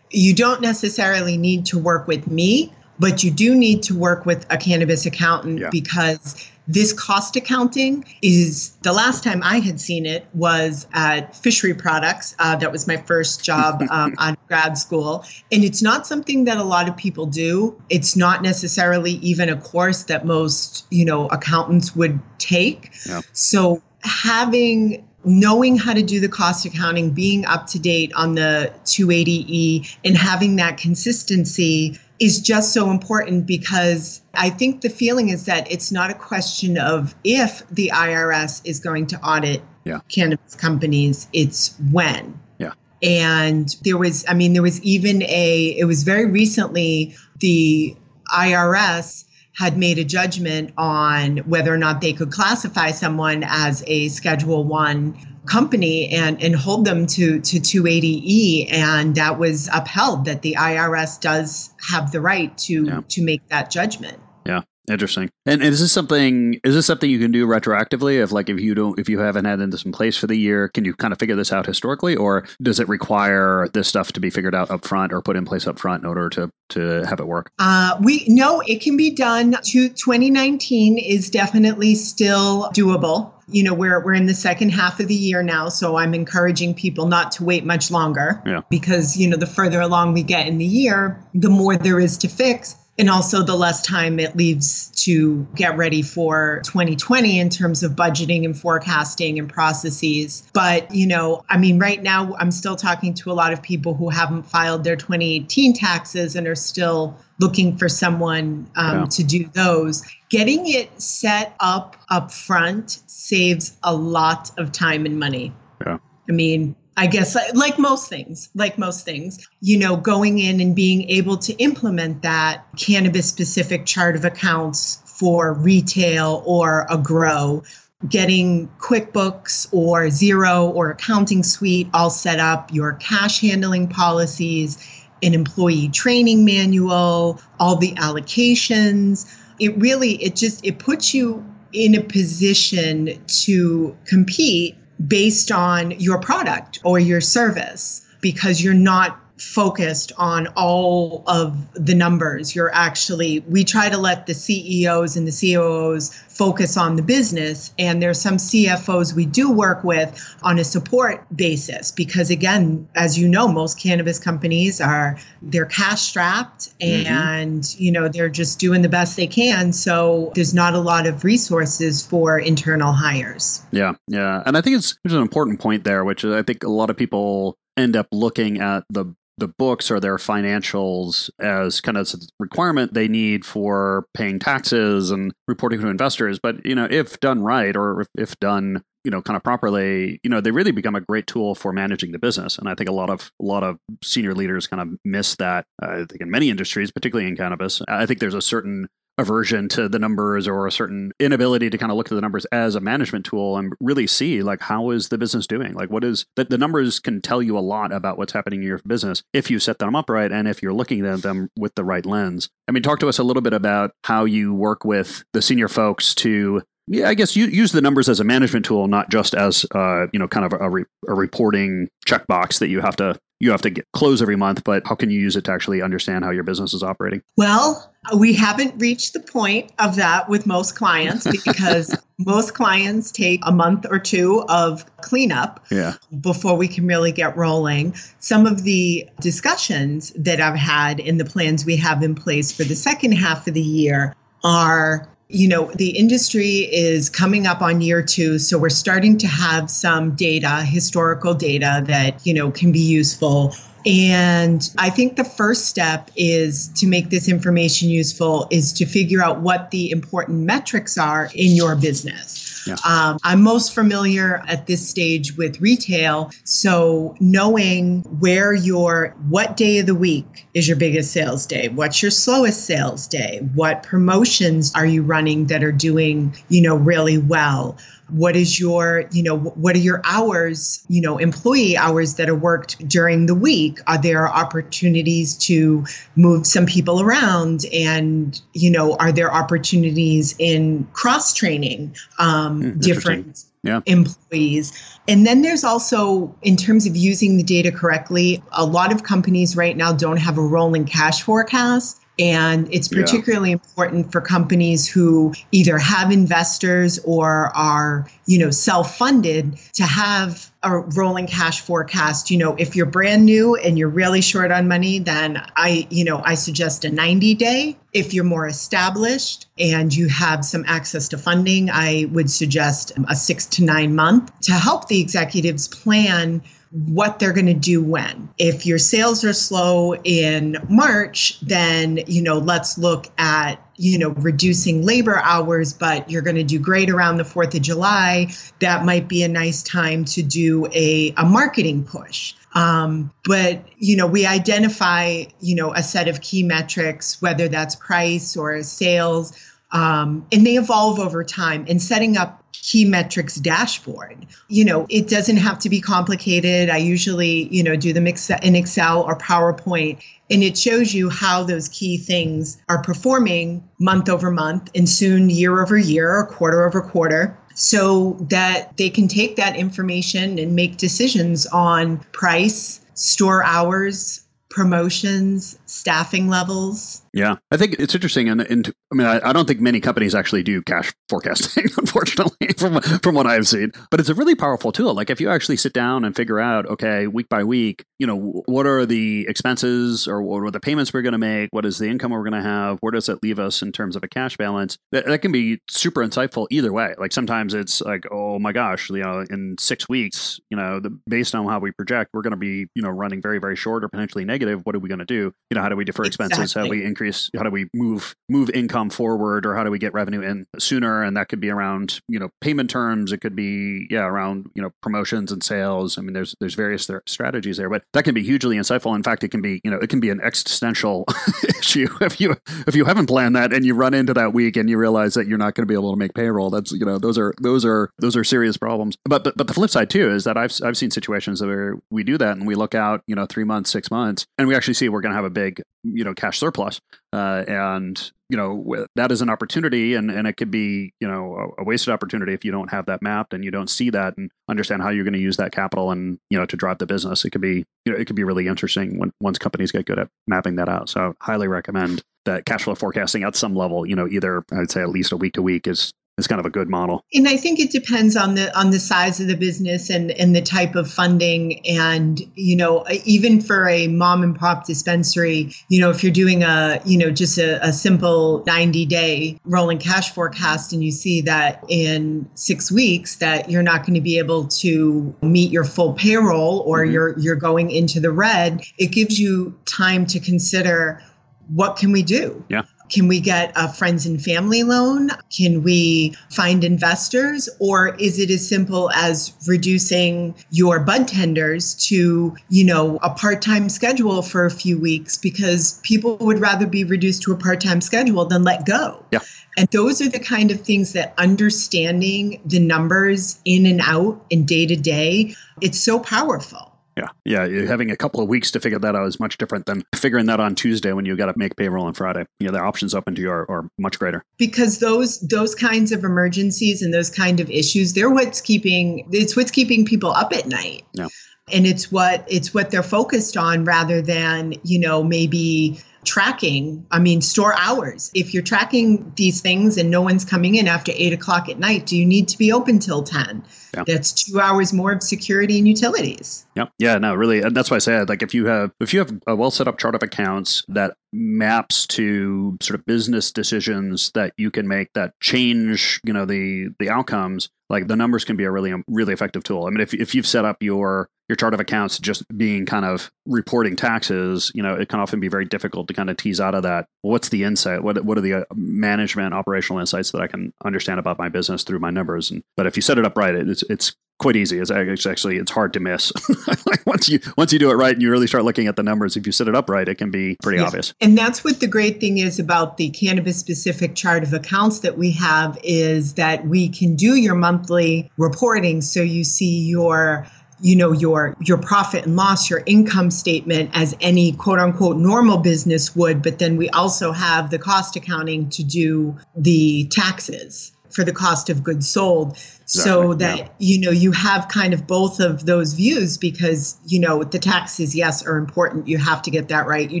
you 0.12 0.34
don't 0.34 0.60
necessarily 0.60 1.36
need 1.36 1.66
to 1.66 1.78
work 1.78 2.06
with 2.06 2.26
me 2.26 2.72
but 2.98 3.24
you 3.24 3.30
do 3.30 3.54
need 3.54 3.82
to 3.82 3.96
work 3.98 4.24
with 4.26 4.46
a 4.50 4.56
cannabis 4.56 5.06
accountant 5.06 5.58
Yeah. 5.58 5.70
because 5.72 6.48
this 6.68 6.92
cost 6.92 7.34
accounting 7.34 8.04
is 8.22 8.70
the 8.82 8.92
last 8.92 9.24
time 9.24 9.42
I 9.42 9.58
had 9.58 9.80
seen 9.80 10.06
it 10.06 10.24
was 10.34 10.86
at 10.92 11.34
Fishery 11.34 11.74
Products. 11.74 12.36
Uh, 12.38 12.54
that 12.56 12.70
was 12.70 12.86
my 12.86 12.96
first 12.96 13.44
job 13.44 13.82
um, 13.90 14.14
on 14.18 14.36
grad 14.46 14.78
school. 14.78 15.24
And 15.50 15.64
it's 15.64 15.82
not 15.82 16.06
something 16.06 16.44
that 16.44 16.58
a 16.58 16.62
lot 16.62 16.88
of 16.88 16.96
people 16.96 17.26
do. 17.26 17.76
It's 17.88 18.14
not 18.14 18.42
necessarily 18.42 19.14
even 19.14 19.48
a 19.48 19.56
course 19.56 20.04
that 20.04 20.24
most, 20.24 20.86
you 20.90 21.04
know, 21.04 21.26
accountants 21.28 21.96
would 21.96 22.20
take. 22.38 22.92
Yeah. 23.06 23.22
So 23.32 23.82
having 24.02 25.04
knowing 25.24 25.76
how 25.76 25.92
to 25.94 26.02
do 26.02 26.20
the 26.20 26.28
cost 26.28 26.64
accounting, 26.66 27.10
being 27.10 27.44
up 27.46 27.66
to 27.68 27.78
date 27.78 28.12
on 28.14 28.34
the 28.34 28.72
280E, 28.84 29.96
and 30.04 30.16
having 30.16 30.56
that 30.56 30.78
consistency 30.78 31.98
is 32.18 32.40
just 32.40 32.72
so 32.72 32.90
important 32.90 33.46
because 33.46 34.20
I 34.34 34.50
think 34.50 34.80
the 34.82 34.88
feeling 34.88 35.28
is 35.28 35.44
that 35.46 35.70
it's 35.70 35.90
not 35.90 36.10
a 36.10 36.14
question 36.14 36.78
of 36.78 37.14
if 37.24 37.66
the 37.68 37.90
IRS 37.92 38.60
is 38.64 38.80
going 38.80 39.06
to 39.08 39.20
audit 39.20 39.62
Yeah. 39.84 40.00
cannabis 40.08 40.54
companies, 40.54 41.26
it's 41.32 41.74
when. 41.90 42.38
Yeah. 42.58 42.72
And 43.02 43.74
there 43.82 43.98
was, 43.98 44.24
I 44.28 44.34
mean, 44.34 44.52
there 44.52 44.62
was 44.62 44.80
even 44.82 45.22
a, 45.24 45.76
it 45.76 45.86
was 45.86 46.04
very 46.04 46.26
recently, 46.26 47.16
the 47.40 47.96
IRS 48.32 49.24
had 49.54 49.76
made 49.76 49.98
a 49.98 50.04
judgment 50.04 50.72
on 50.78 51.38
whether 51.38 51.72
or 51.72 51.78
not 51.78 52.00
they 52.00 52.12
could 52.12 52.30
classify 52.32 52.90
someone 52.90 53.44
as 53.46 53.84
a 53.86 54.08
Schedule 54.08 54.64
One 54.64 55.14
company 55.46 56.08
and 56.08 56.40
and 56.42 56.54
hold 56.54 56.84
them 56.84 57.04
to 57.04 57.40
to 57.40 57.58
280e 57.58 58.72
and 58.72 59.16
that 59.16 59.38
was 59.38 59.68
upheld 59.72 60.24
that 60.26 60.42
the 60.42 60.54
IRS 60.56 61.20
does 61.20 61.70
have 61.90 62.12
the 62.12 62.20
right 62.20 62.56
to 62.58 62.84
Yeah. 62.84 63.00
to 63.08 63.22
make 63.22 63.46
that 63.48 63.70
judgment 63.70 64.18
Yeah, 64.46 64.62
interesting. 64.90 65.30
And 65.46 65.62
is 65.62 65.80
this 65.80 65.92
something? 65.92 66.60
Is 66.64 66.74
this 66.74 66.86
something 66.86 67.10
you 67.10 67.18
can 67.18 67.32
do 67.32 67.46
retroactively? 67.46 68.22
If 68.22 68.32
like 68.32 68.48
if 68.48 68.60
you 68.60 68.74
don't, 68.74 68.98
if 68.98 69.08
you 69.08 69.18
haven't 69.18 69.44
had 69.44 69.58
this 69.70 69.84
in 69.84 69.92
place 69.92 70.16
for 70.16 70.26
the 70.26 70.36
year, 70.36 70.68
can 70.68 70.84
you 70.84 70.94
kind 70.94 71.12
of 71.12 71.18
figure 71.18 71.36
this 71.36 71.52
out 71.52 71.66
historically, 71.66 72.16
or 72.16 72.44
does 72.60 72.80
it 72.80 72.88
require 72.88 73.68
this 73.72 73.88
stuff 73.88 74.12
to 74.12 74.20
be 74.20 74.30
figured 74.30 74.54
out 74.54 74.70
up 74.70 74.84
front 74.84 75.12
or 75.12 75.22
put 75.22 75.36
in 75.36 75.44
place 75.44 75.66
up 75.66 75.78
front 75.78 76.02
in 76.02 76.08
order 76.08 76.28
to 76.30 76.50
to 76.70 77.04
have 77.06 77.20
it 77.20 77.26
work? 77.26 77.50
Uh, 77.58 77.96
we 78.02 78.24
no, 78.28 78.60
it 78.66 78.80
can 78.80 78.96
be 78.96 79.10
done. 79.10 79.56
To 79.62 79.88
2019 79.88 80.98
is 80.98 81.30
definitely 81.30 81.94
still 81.94 82.70
doable. 82.74 83.32
You 83.48 83.62
know, 83.64 83.74
we're 83.74 84.02
we're 84.04 84.14
in 84.14 84.26
the 84.26 84.34
second 84.34 84.70
half 84.70 85.00
of 85.00 85.08
the 85.08 85.14
year 85.14 85.42
now, 85.42 85.68
so 85.68 85.96
I'm 85.96 86.14
encouraging 86.14 86.74
people 86.74 87.06
not 87.06 87.32
to 87.32 87.44
wait 87.44 87.64
much 87.64 87.90
longer. 87.90 88.42
Yeah. 88.46 88.62
Because 88.70 89.16
you 89.16 89.28
know, 89.28 89.36
the 89.36 89.46
further 89.46 89.80
along 89.80 90.14
we 90.14 90.22
get 90.22 90.46
in 90.46 90.58
the 90.58 90.64
year, 90.64 91.22
the 91.34 91.50
more 91.50 91.76
there 91.76 92.00
is 92.00 92.16
to 92.18 92.28
fix. 92.28 92.76
And 92.98 93.08
also, 93.08 93.42
the 93.42 93.56
less 93.56 93.80
time 93.80 94.20
it 94.20 94.36
leaves 94.36 94.90
to 95.04 95.46
get 95.54 95.78
ready 95.78 96.02
for 96.02 96.60
2020 96.64 97.40
in 97.40 97.48
terms 97.48 97.82
of 97.82 97.92
budgeting 97.92 98.44
and 98.44 98.56
forecasting 98.58 99.38
and 99.38 99.48
processes. 99.48 100.42
But, 100.52 100.94
you 100.94 101.06
know, 101.06 101.42
I 101.48 101.56
mean, 101.56 101.78
right 101.78 102.02
now, 102.02 102.34
I'm 102.38 102.50
still 102.50 102.76
talking 102.76 103.14
to 103.14 103.32
a 103.32 103.34
lot 103.34 103.54
of 103.54 103.62
people 103.62 103.94
who 103.94 104.10
haven't 104.10 104.42
filed 104.42 104.84
their 104.84 104.96
2018 104.96 105.72
taxes 105.72 106.36
and 106.36 106.46
are 106.46 106.54
still 106.54 107.16
looking 107.40 107.78
for 107.78 107.88
someone 107.88 108.68
um, 108.76 109.00
Yeah. 109.00 109.06
to 109.06 109.24
do 109.24 109.48
those. 109.54 110.04
Getting 110.28 110.68
it 110.68 111.00
set 111.00 111.56
up 111.60 111.96
up 112.10 112.30
front 112.30 113.00
saves 113.06 113.76
a 113.82 113.94
lot 113.94 114.50
of 114.58 114.70
time 114.70 115.06
and 115.06 115.18
money. 115.18 115.52
Yeah. 115.86 115.96
I 116.28 116.32
mean, 116.32 116.76
I 116.96 117.06
guess 117.06 117.34
like- 117.54 117.78
most 117.78 118.08
things, 118.08 118.50
like 118.54 118.76
most 118.76 119.04
things, 119.04 119.48
you 119.60 119.78
know, 119.78 119.96
going 119.96 120.38
in 120.38 120.60
and 120.60 120.76
being 120.76 121.08
able 121.08 121.36
to 121.38 121.54
implement 121.54 122.22
that 122.22 122.64
cannabis 122.76 123.26
specific 123.26 123.86
chart 123.86 124.14
of 124.14 124.24
accounts 124.24 125.00
for 125.06 125.54
retail 125.54 126.42
or 126.44 126.86
a 126.90 126.98
grow, 126.98 127.62
getting 128.08 128.68
QuickBooks 128.78 129.68
or 129.72 130.06
Xero 130.06 130.74
or 130.74 130.90
Accounting 130.90 131.42
Suite 131.42 131.88
all 131.94 132.10
set 132.10 132.40
up, 132.40 132.72
your 132.72 132.94
cash 132.94 133.40
handling 133.40 133.88
policies, 133.88 134.76
an 135.22 135.34
employee 135.34 135.88
training 135.88 136.44
manual, 136.44 137.40
all 137.58 137.76
the 137.76 137.92
allocations. 137.92 139.32
It 139.60 139.76
really, 139.78 140.22
it 140.22 140.36
just, 140.36 140.64
it 140.66 140.78
puts 140.78 141.14
you 141.14 141.44
in 141.72 141.94
a 141.94 142.02
position 142.02 143.22
to 143.44 143.96
compete 144.04 144.76
based 145.06 145.50
on 145.50 145.92
your 145.92 146.18
product 146.18 146.80
or 146.84 146.98
your 146.98 147.20
service 147.20 148.06
because 148.20 148.62
you're 148.62 148.74
not 148.74 149.18
focused 149.38 150.12
on 150.18 150.46
all 150.56 151.24
of 151.26 151.72
the 151.74 151.94
numbers. 151.94 152.54
You're 152.54 152.72
actually, 152.72 153.40
we 153.40 153.64
try 153.64 153.88
to 153.88 153.98
let 153.98 154.26
the 154.26 154.34
CEOs 154.34 155.16
and 155.16 155.26
the 155.26 155.32
COOs 155.32 156.14
focus 156.28 156.76
on 156.76 156.96
the 156.96 157.02
business. 157.02 157.74
And 157.78 158.02
there's 158.02 158.20
some 158.20 158.36
CFOs 158.36 159.14
we 159.14 159.26
do 159.26 159.50
work 159.50 159.84
with 159.84 160.18
on 160.42 160.58
a 160.58 160.64
support 160.64 161.24
basis 161.34 161.90
because 161.90 162.30
again, 162.30 162.88
as 162.94 163.18
you 163.18 163.28
know, 163.28 163.48
most 163.48 163.78
cannabis 163.78 164.18
companies 164.18 164.80
are 164.80 165.18
they're 165.42 165.66
cash 165.66 166.02
strapped 166.02 166.78
mm-hmm. 166.78 167.06
and 167.06 167.74
you 167.78 167.92
know 167.92 168.08
they're 168.08 168.28
just 168.28 168.58
doing 168.58 168.82
the 168.82 168.88
best 168.88 169.16
they 169.16 169.26
can. 169.26 169.72
So 169.72 170.32
there's 170.34 170.54
not 170.54 170.74
a 170.74 170.80
lot 170.80 171.06
of 171.06 171.24
resources 171.24 172.04
for 172.04 172.38
internal 172.38 172.92
hires. 172.92 173.62
Yeah, 173.70 173.92
yeah, 174.08 174.42
and 174.46 174.56
I 174.56 174.60
think 174.60 174.76
it's 174.76 174.96
there's 175.04 175.14
an 175.14 175.22
important 175.22 175.60
point 175.60 175.84
there, 175.84 176.04
which 176.04 176.24
I 176.24 176.42
think 176.42 176.64
a 176.64 176.70
lot 176.70 176.90
of 176.90 176.96
people 176.96 177.56
end 177.76 177.96
up 177.96 178.06
looking 178.12 178.60
at 178.60 178.84
the 178.90 179.14
the 179.38 179.48
books 179.48 179.90
or 179.90 179.98
their 179.98 180.16
financials 180.16 181.30
as 181.40 181.80
kind 181.80 181.96
of 181.96 182.08
a 182.12 182.16
requirement 182.38 182.94
they 182.94 183.08
need 183.08 183.44
for 183.44 184.06
paying 184.14 184.38
taxes 184.38 185.10
and 185.10 185.32
reporting 185.48 185.80
to 185.80 185.88
investors. 185.88 186.38
But 186.38 186.64
you 186.66 186.74
know, 186.74 186.86
if 186.90 187.18
done 187.20 187.42
right 187.42 187.74
or 187.74 188.02
if, 188.02 188.08
if 188.16 188.40
done 188.40 188.82
you 189.04 189.10
know 189.10 189.20
kind 189.20 189.36
of 189.36 189.42
properly 189.42 190.20
you 190.22 190.30
know 190.30 190.40
they 190.40 190.50
really 190.50 190.70
become 190.70 190.94
a 190.94 191.00
great 191.00 191.26
tool 191.26 191.54
for 191.54 191.72
managing 191.72 192.12
the 192.12 192.18
business 192.18 192.56
and 192.58 192.68
i 192.68 192.74
think 192.76 192.88
a 192.88 192.92
lot 192.92 193.10
of 193.10 193.32
a 193.40 193.44
lot 193.44 193.64
of 193.64 193.78
senior 194.02 194.34
leaders 194.34 194.66
kind 194.66 194.80
of 194.80 194.96
miss 195.04 195.34
that 195.36 195.66
i 195.82 196.04
think 196.08 196.20
in 196.20 196.30
many 196.30 196.50
industries 196.50 196.92
particularly 196.92 197.28
in 197.28 197.36
cannabis 197.36 197.82
i 197.88 198.06
think 198.06 198.20
there's 198.20 198.34
a 198.34 198.40
certain 198.42 198.86
aversion 199.18 199.68
to 199.68 199.88
the 199.88 199.98
numbers 199.98 200.48
or 200.48 200.66
a 200.66 200.72
certain 200.72 201.12
inability 201.20 201.70
to 201.70 201.78
kind 201.78 201.92
of 201.92 201.98
look 201.98 202.10
at 202.10 202.14
the 202.14 202.20
numbers 202.20 202.44
as 202.46 202.74
a 202.74 202.80
management 202.80 203.24
tool 203.24 203.56
and 203.56 203.74
really 203.80 204.06
see 204.06 204.42
like 204.42 204.60
how 204.60 204.90
is 204.90 205.08
the 205.08 205.18
business 205.18 205.46
doing? 205.46 205.74
Like 205.74 205.90
what 205.90 206.04
is 206.04 206.26
that 206.36 206.50
the 206.50 206.58
numbers 206.58 206.98
can 206.98 207.20
tell 207.20 207.42
you 207.42 207.58
a 207.58 207.60
lot 207.60 207.92
about 207.92 208.18
what's 208.18 208.32
happening 208.32 208.62
in 208.62 208.66
your 208.66 208.80
business 208.86 209.22
if 209.32 209.50
you 209.50 209.58
set 209.58 209.78
them 209.78 209.94
up 209.94 210.08
right 210.08 210.32
and 210.32 210.48
if 210.48 210.62
you're 210.62 210.72
looking 210.72 211.04
at 211.06 211.22
them 211.22 211.50
with 211.56 211.74
the 211.74 211.84
right 211.84 212.06
lens. 212.06 212.48
I 212.68 212.72
mean 212.72 212.82
talk 212.82 213.00
to 213.00 213.08
us 213.08 213.18
a 213.18 213.24
little 213.24 213.42
bit 213.42 213.52
about 213.52 213.92
how 214.04 214.24
you 214.24 214.54
work 214.54 214.84
with 214.84 215.24
the 215.32 215.42
senior 215.42 215.68
folks 215.68 216.14
to 216.16 216.62
yeah, 216.88 217.08
I 217.08 217.14
guess 217.14 217.36
you 217.36 217.46
use 217.46 217.70
the 217.70 217.80
numbers 217.80 218.08
as 218.08 218.18
a 218.18 218.24
management 218.24 218.64
tool, 218.64 218.88
not 218.88 219.08
just 219.08 219.34
as 219.34 219.64
uh, 219.72 220.06
you 220.12 220.18
know, 220.18 220.26
kind 220.26 220.44
of 220.44 220.60
a, 220.60 220.68
re- 220.68 220.84
a 221.06 221.14
reporting 221.14 221.88
checkbox 222.04 222.58
that 222.58 222.68
you 222.68 222.80
have 222.80 222.96
to 222.96 223.18
you 223.42 223.50
have 223.50 223.60
to 223.60 223.70
get, 223.70 223.90
close 223.90 224.22
every 224.22 224.36
month. 224.36 224.62
But 224.62 224.86
how 224.86 224.94
can 224.94 225.10
you 225.10 225.18
use 225.18 225.34
it 225.34 225.44
to 225.44 225.52
actually 225.52 225.82
understand 225.82 226.24
how 226.24 226.30
your 226.30 226.44
business 226.44 226.72
is 226.72 226.82
operating? 226.84 227.22
Well, 227.36 227.92
we 228.16 228.32
haven't 228.32 228.80
reached 228.80 229.14
the 229.14 229.20
point 229.20 229.72
of 229.80 229.96
that 229.96 230.28
with 230.28 230.46
most 230.46 230.76
clients 230.76 231.26
because 231.44 231.92
most 232.18 232.54
clients 232.54 233.10
take 233.10 233.40
a 233.44 233.50
month 233.50 233.84
or 233.90 233.98
two 233.98 234.44
of 234.48 234.86
cleanup 234.98 235.66
Yeah, 235.72 235.94
before 236.20 236.56
we 236.56 236.68
can 236.68 236.86
really 236.86 237.10
get 237.10 237.36
rolling. 237.36 237.94
Some 238.20 238.46
of 238.46 238.62
the 238.62 239.08
discussions 239.20 240.12
that 240.12 240.40
I've 240.40 240.54
had 240.54 241.00
in 241.00 241.18
the 241.18 241.24
plans 241.24 241.66
we 241.66 241.76
have 241.76 242.04
in 242.04 242.14
place 242.14 242.52
for 242.52 242.62
the 242.62 242.76
second 242.76 243.12
half 243.12 243.48
of 243.48 243.54
the 243.54 243.60
year 243.60 244.14
are 244.44 245.08
you 245.32 245.48
know, 245.48 245.70
the 245.74 245.90
industry 245.90 246.68
is 246.70 247.08
coming 247.08 247.46
up 247.46 247.62
on 247.62 247.80
year 247.80 248.02
two. 248.02 248.38
So 248.38 248.58
we're 248.58 248.68
starting 248.68 249.16
to 249.18 249.26
have 249.26 249.70
some 249.70 250.14
data, 250.14 250.62
historical 250.62 251.32
data 251.32 251.82
that, 251.86 252.24
you 252.26 252.34
know, 252.34 252.50
can 252.50 252.70
be 252.70 252.80
useful. 252.80 253.54
And 253.84 254.70
I 254.78 254.90
think 254.90 255.16
the 255.16 255.24
first 255.24 255.66
step 255.66 256.10
is 256.16 256.68
to 256.76 256.86
make 256.86 257.10
this 257.10 257.28
information 257.28 257.88
useful 257.88 258.46
is 258.50 258.72
to 258.74 258.86
figure 258.86 259.22
out 259.22 259.40
what 259.40 259.70
the 259.70 259.90
important 259.90 260.40
metrics 260.40 260.96
are 260.98 261.30
in 261.34 261.56
your 261.56 261.74
business. 261.74 262.62
Yeah. 262.66 262.76
Um, 262.86 263.18
I'm 263.24 263.42
most 263.42 263.74
familiar 263.74 264.42
at 264.46 264.66
this 264.66 264.88
stage 264.88 265.36
with 265.36 265.60
retail. 265.60 266.30
So 266.44 267.16
knowing 267.18 268.02
where 268.20 268.52
your, 268.52 269.16
what 269.28 269.56
day 269.56 269.78
of 269.78 269.86
the 269.86 269.94
week 269.94 270.46
is 270.54 270.68
your 270.68 270.76
biggest 270.76 271.10
sales 271.12 271.44
day? 271.44 271.68
What's 271.68 272.02
your 272.02 272.12
slowest 272.12 272.64
sales 272.64 273.08
day? 273.08 273.40
What 273.54 273.82
promotions 273.82 274.72
are 274.74 274.86
you 274.86 275.02
running 275.02 275.46
that 275.46 275.64
are 275.64 275.72
doing, 275.72 276.36
you 276.48 276.62
know, 276.62 276.76
really 276.76 277.18
well? 277.18 277.76
What 278.12 278.36
is 278.36 278.60
your, 278.60 279.04
you 279.10 279.22
know, 279.22 279.38
what 279.38 279.74
are 279.74 279.78
your 279.78 280.02
hours, 280.04 280.84
you 280.88 281.00
know, 281.00 281.16
employee 281.18 281.76
hours 281.76 282.14
that 282.16 282.28
are 282.28 282.34
worked 282.34 282.86
during 282.86 283.26
the 283.26 283.34
week? 283.34 283.78
Are 283.86 284.00
there 284.00 284.28
opportunities 284.28 285.34
to 285.38 285.84
move 286.14 286.46
some 286.46 286.66
people 286.66 287.00
around? 287.00 287.64
And, 287.72 288.40
you 288.52 288.70
know, 288.70 288.96
are 288.96 289.12
there 289.12 289.32
opportunities 289.32 290.34
in 290.38 290.86
cross 290.92 291.32
training, 291.32 291.96
um, 292.18 292.60
Hmm, 292.60 292.78
different 292.80 293.44
Yeah. 293.62 293.80
employees? 293.86 294.72
And 295.08 295.26
then 295.26 295.42
there's 295.42 295.64
also, 295.64 296.34
in 296.42 296.56
terms 296.56 296.86
of 296.86 296.94
using 296.96 297.38
the 297.38 297.42
data 297.42 297.72
correctly, 297.72 298.42
a 298.52 298.64
lot 298.64 298.92
of 298.92 299.04
companies 299.04 299.56
right 299.56 299.76
now 299.76 299.92
don't 299.92 300.18
have 300.18 300.36
a 300.36 300.42
rolling 300.42 300.84
cash 300.84 301.22
forecast. 301.22 302.01
And 302.18 302.72
it's 302.72 302.88
particularly 302.88 303.50
yeah. 303.50 303.56
important 303.56 304.12
for 304.12 304.20
companies 304.20 304.86
who 304.86 305.32
either 305.50 305.78
have 305.78 306.10
investors 306.10 306.98
or 307.04 307.50
are, 307.56 308.06
you 308.26 308.38
know, 308.38 308.50
self-funded 308.50 309.56
to 309.74 309.82
have 309.84 310.50
a 310.62 310.78
rolling 310.78 311.26
cash 311.26 311.62
forecast. 311.62 312.30
You 312.30 312.38
know, 312.38 312.54
if 312.56 312.76
you're 312.76 312.86
brand 312.86 313.24
new 313.24 313.56
and 313.56 313.78
you're 313.78 313.88
really 313.88 314.20
short 314.20 314.52
on 314.52 314.68
money, 314.68 314.98
then 314.98 315.42
I, 315.56 315.86
you 315.90 316.04
know, 316.04 316.20
I 316.22 316.34
suggest 316.34 316.84
a 316.84 316.90
90 316.90 317.34
day. 317.34 317.76
If 317.94 318.12
you're 318.12 318.24
more 318.24 318.46
established 318.46 319.46
and 319.58 319.94
you 319.94 320.08
have 320.08 320.44
some 320.44 320.64
access 320.66 321.08
to 321.08 321.18
funding, 321.18 321.70
I 321.70 322.06
would 322.12 322.30
suggest 322.30 322.92
a 323.08 323.16
six 323.16 323.46
to 323.46 323.64
nine 323.64 323.94
month 323.94 324.32
to 324.42 324.52
help 324.52 324.88
the 324.88 325.00
executives 325.00 325.66
plan 325.66 326.42
what 326.72 327.18
they're 327.18 327.32
going 327.32 327.46
to 327.46 327.54
do 327.54 327.82
when. 327.82 328.30
If 328.38 328.64
your 328.64 328.78
sales 328.78 329.24
are 329.24 329.34
slow 329.34 329.94
in 329.94 330.56
March, 330.68 331.38
then, 331.40 332.00
you 332.06 332.22
know, 332.22 332.38
let's 332.38 332.78
look 332.78 333.06
at, 333.18 333.56
you 333.76 333.98
know, 333.98 334.08
reducing 334.10 334.82
labor 334.82 335.18
hours, 335.18 335.74
but 335.74 336.10
you're 336.10 336.22
going 336.22 336.36
to 336.36 336.44
do 336.44 336.58
great 336.58 336.88
around 336.88 337.18
the 337.18 337.24
4th 337.24 337.54
of 337.54 337.62
July. 337.62 338.32
That 338.60 338.84
might 338.84 339.06
be 339.06 339.22
a 339.22 339.28
nice 339.28 339.62
time 339.62 340.06
to 340.06 340.22
do 340.22 340.66
a, 340.72 341.12
a 341.16 341.24
marketing 341.24 341.84
push. 341.84 342.34
Um, 342.54 343.12
but 343.24 343.64
you 343.78 343.96
know, 343.96 344.06
we 344.06 344.26
identify 344.26 345.24
you 345.40 345.54
know 345.54 345.72
a 345.72 345.82
set 345.82 346.08
of 346.08 346.20
key 346.20 346.42
metrics, 346.42 347.20
whether 347.22 347.48
that's 347.48 347.76
price 347.76 348.36
or 348.36 348.62
sales, 348.62 349.32
um, 349.70 350.26
and 350.30 350.46
they 350.46 350.56
evolve 350.56 350.98
over 350.98 351.24
time. 351.24 351.64
And 351.68 351.80
setting 351.80 352.16
up 352.16 352.41
key 352.62 352.84
metrics 352.84 353.34
dashboard. 353.34 354.24
You 354.48 354.64
know, 354.64 354.86
it 354.88 355.08
doesn't 355.08 355.36
have 355.36 355.58
to 355.60 355.68
be 355.68 355.80
complicated. 355.80 356.70
I 356.70 356.78
usually, 356.78 357.48
you 357.54 357.62
know, 357.62 357.76
do 357.76 357.92
them 357.92 358.06
in 358.06 358.54
Excel 358.54 359.02
or 359.02 359.18
PowerPoint, 359.18 360.00
and 360.30 360.42
it 360.42 360.56
shows 360.56 360.94
you 360.94 361.10
how 361.10 361.42
those 361.42 361.68
key 361.68 361.98
things 361.98 362.62
are 362.68 362.82
performing 362.82 363.68
month 363.78 364.08
over 364.08 364.30
month 364.30 364.70
and 364.74 364.88
soon 364.88 365.28
year 365.28 365.60
over 365.60 365.76
year 365.76 366.10
or 366.10 366.26
quarter 366.26 366.64
over 366.64 366.80
quarter 366.80 367.36
so 367.54 368.16
that 368.30 368.76
they 368.76 368.88
can 368.88 369.08
take 369.08 369.36
that 369.36 369.56
information 369.56 370.38
and 370.38 370.54
make 370.54 370.78
decisions 370.78 371.46
on 371.46 371.98
price, 372.12 372.80
store 372.94 373.44
hours, 373.44 374.24
promotions, 374.48 375.58
staffing 375.72 376.28
levels, 376.28 377.02
yeah, 377.14 377.36
I 377.50 377.58
think 377.58 377.76
it's 377.78 377.94
interesting, 377.94 378.30
and, 378.30 378.40
and 378.40 378.72
I 378.90 378.94
mean, 378.94 379.06
I, 379.06 379.20
I, 379.22 379.32
don't 379.34 379.46
think 379.46 379.60
many 379.60 379.80
companies 379.80 380.14
actually 380.14 380.42
do 380.42 380.62
cash 380.62 380.94
forecasting, 381.10 381.64
unfortunately, 381.76 382.48
from 382.56 382.80
from 382.80 383.14
what 383.14 383.26
I've 383.26 383.46
seen. 383.46 383.72
But 383.90 384.00
it's 384.00 384.08
a 384.08 384.14
really 384.14 384.34
powerful 384.34 384.72
tool. 384.72 384.94
Like 384.94 385.10
if 385.10 385.20
you 385.20 385.28
actually 385.28 385.58
sit 385.58 385.74
down 385.74 386.06
and 386.06 386.16
figure 386.16 386.40
out, 386.40 386.64
okay, 386.66 387.06
week 387.06 387.28
by 387.28 387.44
week, 387.44 387.84
you 387.98 388.06
know, 388.06 388.42
what 388.46 388.66
are 388.66 388.86
the 388.86 389.26
expenses 389.28 390.08
or 390.08 390.22
what 390.22 390.42
are 390.42 390.50
the 390.50 390.58
payments 390.58 390.94
we're 390.94 391.02
going 391.02 391.12
to 391.12 391.18
make? 391.18 391.50
What 391.52 391.66
is 391.66 391.76
the 391.78 391.88
income 391.88 392.12
we're 392.12 392.28
going 392.28 392.32
to 392.32 392.42
have? 392.42 392.78
Where 392.80 392.92
does 392.92 393.10
it 393.10 393.22
leave 393.22 393.38
us 393.38 393.60
in 393.60 393.72
terms 393.72 393.94
of 393.94 394.02
a 394.02 394.08
cash 394.08 394.38
balance? 394.38 394.78
That, 394.92 395.04
that 395.04 395.18
can 395.18 395.32
be 395.32 395.60
super 395.68 396.02
insightful 396.02 396.46
either 396.50 396.72
way. 396.72 396.94
Like 396.96 397.12
sometimes 397.12 397.52
it's 397.52 397.82
like, 397.82 398.06
oh 398.10 398.38
my 398.38 398.52
gosh, 398.52 398.88
you 398.88 399.02
know, 399.02 399.24
in 399.28 399.56
six 399.58 399.86
weeks, 399.86 400.40
you 400.48 400.56
know, 400.56 400.80
the, 400.80 400.98
based 401.06 401.34
on 401.34 401.46
how 401.46 401.58
we 401.58 401.72
project, 401.72 402.10
we're 402.14 402.22
going 402.22 402.32
to 402.32 402.38
be, 402.38 402.68
you 402.74 402.82
know, 402.82 402.88
running 402.90 403.20
very 403.20 403.38
very 403.38 403.54
short 403.54 403.84
or 403.84 403.88
potentially 403.88 404.24
negative. 404.24 404.62
What 404.64 404.74
are 404.74 404.78
we 404.78 404.88
going 404.88 404.98
to 405.00 405.04
do? 405.04 405.32
You 405.50 405.56
know, 405.56 405.61
how 405.62 405.68
do 405.68 405.76
we 405.76 405.84
defer 405.84 406.04
expenses? 406.04 406.38
Exactly. 406.38 406.68
How 406.68 406.74
do 406.74 406.80
we 406.80 406.86
increase 406.86 407.30
how 407.36 407.42
do 407.42 407.50
we 407.50 407.68
move 407.74 408.14
move 408.28 408.50
income 408.50 408.90
forward 408.90 409.46
or 409.46 409.54
how 409.54 409.64
do 409.64 409.70
we 409.70 409.78
get 409.78 409.94
revenue 409.94 410.20
in 410.20 410.46
sooner? 410.58 411.02
And 411.02 411.16
that 411.16 411.28
could 411.28 411.40
be 411.40 411.50
around 411.50 412.00
you 412.08 412.18
know 412.18 412.28
payment 412.40 412.70
terms. 412.70 413.12
It 413.12 413.20
could 413.20 413.34
be 413.34 413.86
yeah 413.90 414.04
around 414.04 414.50
you 414.54 414.62
know 414.62 414.70
promotions 414.82 415.32
and 415.32 415.42
sales. 415.42 415.96
I 415.96 416.02
mean 416.02 416.12
there's 416.12 416.34
there's 416.40 416.54
various 416.54 416.86
th- 416.86 417.00
strategies 417.06 417.56
there 417.56 417.70
but 417.70 417.82
that 417.94 418.04
can 418.04 418.14
be 418.14 418.22
hugely 418.22 418.56
insightful. 418.56 418.94
In 418.94 419.02
fact 419.02 419.24
it 419.24 419.28
can 419.28 419.40
be 419.40 419.60
you 419.64 419.70
know 419.70 419.78
it 419.78 419.88
can 419.88 420.00
be 420.00 420.10
an 420.10 420.20
existential 420.20 421.06
issue 421.58 421.88
if 422.00 422.20
you 422.20 422.36
if 422.66 422.74
you 422.74 422.84
haven't 422.84 423.06
planned 423.06 423.36
that 423.36 423.52
and 423.52 423.64
you 423.64 423.74
run 423.74 423.94
into 423.94 424.12
that 424.14 424.32
week 424.34 424.56
and 424.56 424.68
you 424.68 424.76
realize 424.76 425.14
that 425.14 425.26
you're 425.26 425.38
not 425.38 425.54
going 425.54 425.66
to 425.66 425.70
be 425.70 425.74
able 425.74 425.92
to 425.92 425.98
make 425.98 426.14
payroll. 426.14 426.50
That's 426.50 426.72
you 426.72 426.84
know 426.84 426.98
those 426.98 427.16
are 427.18 427.32
those 427.40 427.64
are 427.64 427.90
those 427.98 428.16
are 428.16 428.24
serious 428.24 428.56
problems. 428.56 428.96
But 429.04 429.22
but, 429.24 429.36
but 429.36 429.46
the 429.46 429.54
flip 429.54 429.70
side 429.70 429.90
too 429.90 430.10
is 430.10 430.24
that 430.24 430.36
i've 430.36 430.52
i've 430.64 430.76
seen 430.76 430.90
situations 430.90 431.42
where 431.42 431.78
we 431.90 432.02
do 432.02 432.18
that 432.18 432.36
and 432.36 432.46
we 432.46 432.54
look 432.54 432.74
out 432.74 433.02
you 433.06 433.14
know 433.14 433.26
3 433.26 433.44
months 433.44 433.70
6 433.70 433.90
months 433.90 434.26
and 434.38 434.48
we 434.48 434.54
actually 434.54 434.74
see 434.74 434.88
we're 434.88 435.00
going 435.00 435.12
to 435.12 435.16
have 435.16 435.24
a 435.24 435.30
big 435.30 435.51
you 435.84 436.04
know 436.04 436.14
cash 436.14 436.38
surplus 436.38 436.80
uh, 437.12 437.44
and 437.48 438.12
you 438.28 438.36
know 438.36 438.86
that 438.96 439.12
is 439.12 439.20
an 439.20 439.28
opportunity 439.28 439.94
and, 439.94 440.10
and 440.10 440.26
it 440.26 440.34
could 440.36 440.50
be 440.50 440.92
you 441.00 441.08
know 441.08 441.52
a, 441.58 441.64
wasted 441.64 441.92
opportunity 441.92 442.32
if 442.32 442.44
you 442.44 442.52
don't 442.52 442.70
have 442.70 442.86
that 442.86 443.02
mapped 443.02 443.34
and 443.34 443.44
you 443.44 443.50
don't 443.50 443.68
see 443.68 443.90
that 443.90 444.16
and 444.16 444.30
understand 444.48 444.80
how 444.80 444.88
you're 444.90 445.04
going 445.04 445.12
to 445.12 445.20
use 445.20 445.36
that 445.36 445.52
capital 445.52 445.90
and 445.90 446.18
you 446.30 446.38
know 446.38 446.46
to 446.46 446.56
drive 446.56 446.78
the 446.78 446.86
business. 446.86 447.24
It 447.24 447.30
could 447.30 447.40
be 447.40 447.64
you 447.84 447.92
know 447.92 447.98
it 447.98 448.06
could 448.06 448.16
be 448.16 448.24
really 448.24 448.46
interesting 448.46 448.98
when 448.98 449.12
once 449.20 449.38
companies 449.38 449.72
get 449.72 449.86
good 449.86 449.98
at 449.98 450.08
mapping 450.26 450.56
that 450.56 450.68
out. 450.68 450.88
So 450.88 451.14
highly 451.20 451.48
recommend 451.48 452.02
that 452.24 452.46
cash 452.46 452.62
flow 452.62 452.74
forecasting 452.74 453.24
at 453.24 453.34
some 453.34 453.54
level 453.54 453.84
you 453.86 453.96
know 453.96 454.06
either 454.06 454.44
i'd 454.52 454.70
say 454.70 454.80
at 454.80 454.88
least 454.88 455.12
a 455.12 455.16
week 455.16 455.32
to 455.32 455.42
week 455.42 455.66
is 455.66 455.92
is 456.18 456.26
kind 456.26 456.38
of 456.38 456.46
a 456.46 456.50
good 456.50 456.68
model. 456.68 457.04
And 457.14 457.26
I 457.26 457.36
think 457.36 457.58
it 457.58 457.70
depends 457.70 458.16
on 458.16 458.34
the 458.34 458.56
on 458.58 458.70
the 458.70 458.78
size 458.78 459.18
of 459.20 459.28
the 459.28 459.36
business 459.36 459.88
and 459.88 460.10
and 460.12 460.36
the 460.36 460.42
type 460.42 460.74
of 460.74 460.90
funding 460.90 461.66
and 461.66 462.20
you 462.34 462.54
know 462.54 462.84
even 463.04 463.40
for 463.40 463.66
a 463.68 463.88
mom 463.88 464.22
and 464.22 464.36
pop 464.36 464.66
dispensary, 464.66 465.52
you 465.68 465.80
know 465.80 465.90
if 465.90 466.02
you're 466.02 466.12
doing 466.12 466.42
a 466.42 466.80
you 466.84 466.98
know 466.98 467.10
just 467.10 467.38
a, 467.38 467.64
a 467.66 467.72
simple 467.72 468.44
90 468.46 468.84
day 468.86 469.40
rolling 469.44 469.78
cash 469.78 470.12
forecast 470.12 470.72
and 470.72 470.84
you 470.84 470.90
see 470.90 471.22
that 471.22 471.64
in 471.68 472.28
6 472.34 472.70
weeks 472.72 473.16
that 473.16 473.50
you're 473.50 473.62
not 473.62 473.86
going 473.86 473.94
to 473.94 474.00
be 474.00 474.18
able 474.18 474.46
to 474.48 475.14
meet 475.22 475.50
your 475.50 475.64
full 475.64 475.94
payroll 475.94 476.60
or 476.66 476.80
mm-hmm. 476.80 476.92
you're 476.92 477.18
you're 477.18 477.36
going 477.36 477.70
into 477.70 478.00
the 478.00 478.10
red, 478.10 478.60
it 478.76 478.88
gives 478.92 479.18
you 479.18 479.58
time 479.64 480.04
to 480.06 480.20
consider 480.20 481.02
what 481.48 481.76
can 481.76 481.92
we 481.92 482.02
do? 482.02 482.44
Yeah. 482.48 482.62
Can 482.92 483.08
we 483.08 483.20
get 483.20 483.52
a 483.56 483.72
friends 483.72 484.04
and 484.04 484.22
family 484.22 484.62
loan? 484.64 485.10
Can 485.34 485.62
we 485.62 486.14
find 486.30 486.62
investors? 486.62 487.48
Or 487.58 487.96
is 487.96 488.18
it 488.18 488.30
as 488.30 488.46
simple 488.46 488.90
as 488.90 489.32
reducing 489.46 490.34
your 490.50 490.78
bud 490.78 491.08
tenders 491.08 491.74
to, 491.86 492.36
you 492.50 492.64
know, 492.64 492.98
a 493.02 493.08
part-time 493.08 493.70
schedule 493.70 494.20
for 494.20 494.44
a 494.44 494.50
few 494.50 494.78
weeks 494.78 495.16
because 495.16 495.80
people 495.82 496.18
would 496.18 496.38
rather 496.38 496.66
be 496.66 496.84
reduced 496.84 497.22
to 497.22 497.32
a 497.32 497.36
part-time 497.36 497.80
schedule 497.80 498.26
than 498.26 498.44
let 498.44 498.66
go. 498.66 499.02
Yeah. 499.10 499.20
And 499.56 499.68
those 499.68 500.02
are 500.02 500.08
the 500.08 500.20
kind 500.20 500.50
of 500.50 500.60
things 500.60 500.92
that 500.92 501.14
understanding 501.16 502.40
the 502.44 502.60
numbers 502.60 503.40
in 503.44 503.64
and 503.66 503.80
out 503.82 504.22
and 504.30 504.46
day 504.46 504.66
to 504.66 504.76
day, 504.76 505.34
it's 505.60 505.78
so 505.78 505.98
powerful. 505.98 506.71
Yeah, 506.96 507.08
yeah. 507.24 507.66
Having 507.66 507.90
a 507.90 507.96
couple 507.96 508.20
of 508.20 508.28
weeks 508.28 508.50
to 508.52 508.60
figure 508.60 508.78
that 508.78 508.94
out 508.94 509.06
is 509.06 509.18
much 509.18 509.38
different 509.38 509.66
than 509.66 509.82
figuring 509.94 510.26
that 510.26 510.40
on 510.40 510.54
Tuesday 510.54 510.92
when 510.92 511.04
you 511.04 511.16
got 511.16 511.26
to 511.26 511.34
make 511.36 511.56
payroll 511.56 511.86
on 511.86 511.94
Friday. 511.94 512.24
You 512.38 512.46
know, 512.46 512.52
the 512.52 512.60
options 512.60 512.94
open 512.94 513.14
to 513.14 513.22
you 513.22 513.30
are, 513.30 513.50
are 513.50 513.68
much 513.78 513.98
greater. 513.98 514.22
Because 514.36 514.78
those 514.78 515.20
those 515.20 515.54
kinds 515.54 515.92
of 515.92 516.04
emergencies 516.04 516.82
and 516.82 516.92
those 516.92 517.10
kind 517.10 517.40
of 517.40 517.50
issues, 517.50 517.94
they're 517.94 518.10
what's 518.10 518.40
keeping 518.40 519.08
it's 519.10 519.36
what's 519.36 519.50
keeping 519.50 519.84
people 519.84 520.10
up 520.10 520.32
at 520.32 520.46
night. 520.46 520.84
Yeah. 520.92 521.08
And 521.52 521.66
it's 521.66 521.90
what 521.90 522.24
it's 522.28 522.52
what 522.54 522.70
they're 522.70 522.82
focused 522.82 523.36
on 523.36 523.64
rather 523.64 524.02
than 524.02 524.54
you 524.62 524.78
know 524.78 525.02
maybe 525.02 525.80
tracking, 526.04 526.86
I 526.90 526.98
mean, 526.98 527.20
store 527.20 527.54
hours. 527.58 528.10
If 528.14 528.34
you're 528.34 528.42
tracking 528.42 529.12
these 529.16 529.40
things 529.40 529.76
and 529.76 529.90
no 529.90 530.02
one's 530.02 530.24
coming 530.24 530.56
in 530.56 530.66
after 530.66 530.92
eight 530.94 531.12
o'clock 531.12 531.48
at 531.48 531.58
night, 531.58 531.86
do 531.86 531.96
you 531.96 532.04
need 532.06 532.28
to 532.28 532.38
be 532.38 532.52
open 532.52 532.78
till 532.78 533.02
10? 533.02 533.44
Yeah. 533.74 533.84
That's 533.86 534.12
two 534.12 534.40
hours 534.40 534.72
more 534.72 534.92
of 534.92 535.02
security 535.02 535.58
and 535.58 535.66
utilities. 535.66 536.46
Yeah. 536.54 536.66
Yeah. 536.78 536.98
No, 536.98 537.14
really. 537.14 537.40
And 537.40 537.56
that's 537.56 537.70
why 537.70 537.76
I 537.76 537.80
said, 537.80 538.08
like, 538.08 538.22
if 538.22 538.34
you 538.34 538.46
have, 538.46 538.70
if 538.80 538.92
you 538.92 538.98
have 538.98 539.12
a 539.26 539.34
well 539.34 539.50
set 539.50 539.68
up 539.68 539.78
chart 539.78 539.94
of 539.94 540.02
accounts 540.02 540.64
that 540.68 540.94
maps 541.12 541.86
to 541.86 542.56
sort 542.60 542.78
of 542.78 542.86
business 542.86 543.32
decisions 543.32 544.10
that 544.14 544.32
you 544.36 544.50
can 544.50 544.68
make 544.68 544.92
that 544.94 545.18
change, 545.20 546.00
you 546.04 546.12
know, 546.12 546.24
the, 546.24 546.68
the 546.78 546.90
outcomes, 546.90 547.48
like 547.68 547.86
the 547.86 547.96
numbers 547.96 548.24
can 548.24 548.36
be 548.36 548.44
a 548.44 548.50
really, 548.50 548.74
really 548.88 549.12
effective 549.12 549.42
tool. 549.42 549.66
I 549.66 549.70
mean, 549.70 549.80
if, 549.80 549.94
if 549.94 550.14
you've 550.14 550.26
set 550.26 550.44
up 550.44 550.62
your, 550.62 551.08
your 551.28 551.36
chart 551.36 551.54
of 551.54 551.60
accounts 551.60 551.98
just 551.98 552.24
being 552.36 552.66
kind 552.66 552.84
of 552.84 553.10
reporting 553.26 553.76
taxes, 553.76 554.52
you 554.54 554.62
know, 554.62 554.74
it 554.74 554.88
can 554.90 555.00
often 555.00 555.20
be 555.20 555.28
very 555.28 555.46
difficult 555.46 555.88
to 555.88 555.94
kind 555.94 556.10
of 556.10 556.16
tease 556.18 556.40
out 556.40 556.54
of 556.54 556.62
that. 556.64 556.86
What's 557.00 557.30
the 557.30 557.44
insight? 557.44 557.82
What 557.82 558.04
what 558.04 558.18
are 558.18 558.20
the 558.20 558.34
uh, 558.34 558.44
management 558.54 559.32
operational 559.32 559.80
insights 559.80 560.10
that 560.10 560.20
I 560.20 560.26
can 560.26 560.52
understand 560.64 560.98
about 560.98 561.18
my 561.18 561.30
business 561.30 561.62
through 561.62 561.78
my 561.78 561.90
numbers? 561.90 562.30
And 562.30 562.42
but 562.56 562.66
if 562.66 562.76
you 562.76 562.82
set 562.82 562.98
it 562.98 563.06
up 563.06 563.16
right, 563.16 563.34
it's 563.34 563.61
it's 563.68 563.94
quite 564.22 564.36
easy. 564.36 564.58
It's 564.58 564.70
actually 564.70 565.36
it's 565.36 565.50
hard 565.50 565.72
to 565.74 565.80
miss. 565.80 566.12
once 566.86 567.08
you 567.08 567.18
once 567.36 567.52
you 567.52 567.58
do 567.58 567.70
it 567.70 567.74
right 567.74 567.92
and 567.92 568.00
you 568.00 568.10
really 568.10 568.26
start 568.26 568.44
looking 568.44 568.68
at 568.68 568.76
the 568.76 568.82
numbers, 568.82 569.16
if 569.16 569.26
you 569.26 569.32
set 569.32 569.48
it 569.48 569.54
up 569.54 569.68
right, 569.68 569.86
it 569.86 569.96
can 569.96 570.10
be 570.10 570.36
pretty 570.42 570.58
yeah. 570.58 570.66
obvious. 570.66 570.94
And 571.00 571.18
that's 571.18 571.44
what 571.44 571.60
the 571.60 571.66
great 571.66 572.00
thing 572.00 572.18
is 572.18 572.38
about 572.38 572.76
the 572.76 572.90
cannabis 572.90 573.36
specific 573.36 573.94
chart 573.94 574.22
of 574.22 574.32
accounts 574.32 574.80
that 574.80 574.96
we 574.96 575.10
have 575.12 575.58
is 575.62 576.14
that 576.14 576.46
we 576.46 576.68
can 576.68 576.94
do 576.96 577.16
your 577.16 577.34
monthly 577.34 578.10
reporting 578.16 578.80
so 578.80 579.02
you 579.02 579.24
see 579.24 579.66
your 579.68 580.26
you 580.60 580.76
know 580.76 580.92
your 580.92 581.36
your 581.40 581.58
profit 581.58 582.06
and 582.06 582.14
loss 582.14 582.48
your 582.48 582.62
income 582.66 583.10
statement 583.10 583.68
as 583.74 583.96
any 584.00 584.32
quote 584.32 584.60
unquote 584.60 584.96
normal 584.96 585.38
business 585.38 585.96
would 585.96 586.22
but 586.22 586.38
then 586.38 586.56
we 586.56 586.70
also 586.70 587.10
have 587.10 587.50
the 587.50 587.58
cost 587.58 587.96
accounting 587.96 588.48
to 588.48 588.62
do 588.62 589.16
the 589.34 589.88
taxes 589.90 590.72
for 590.92 591.04
the 591.04 591.12
cost 591.12 591.50
of 591.50 591.62
goods 591.62 591.88
sold 591.88 592.36
so 592.66 593.14
that 593.14 593.38
yeah. 593.38 593.48
you 593.58 593.80
know 593.80 593.90
you 593.90 594.12
have 594.12 594.48
kind 594.48 594.72
of 594.72 594.86
both 594.86 595.20
of 595.20 595.46
those 595.46 595.74
views 595.74 596.16
because 596.16 596.78
you 596.86 596.98
know 596.98 597.22
the 597.22 597.38
taxes 597.38 597.94
yes 597.94 598.24
are 598.26 598.36
important 598.36 598.88
you 598.88 598.98
have 598.98 599.20
to 599.22 599.30
get 599.30 599.48
that 599.48 599.66
right 599.66 599.90
you 599.90 600.00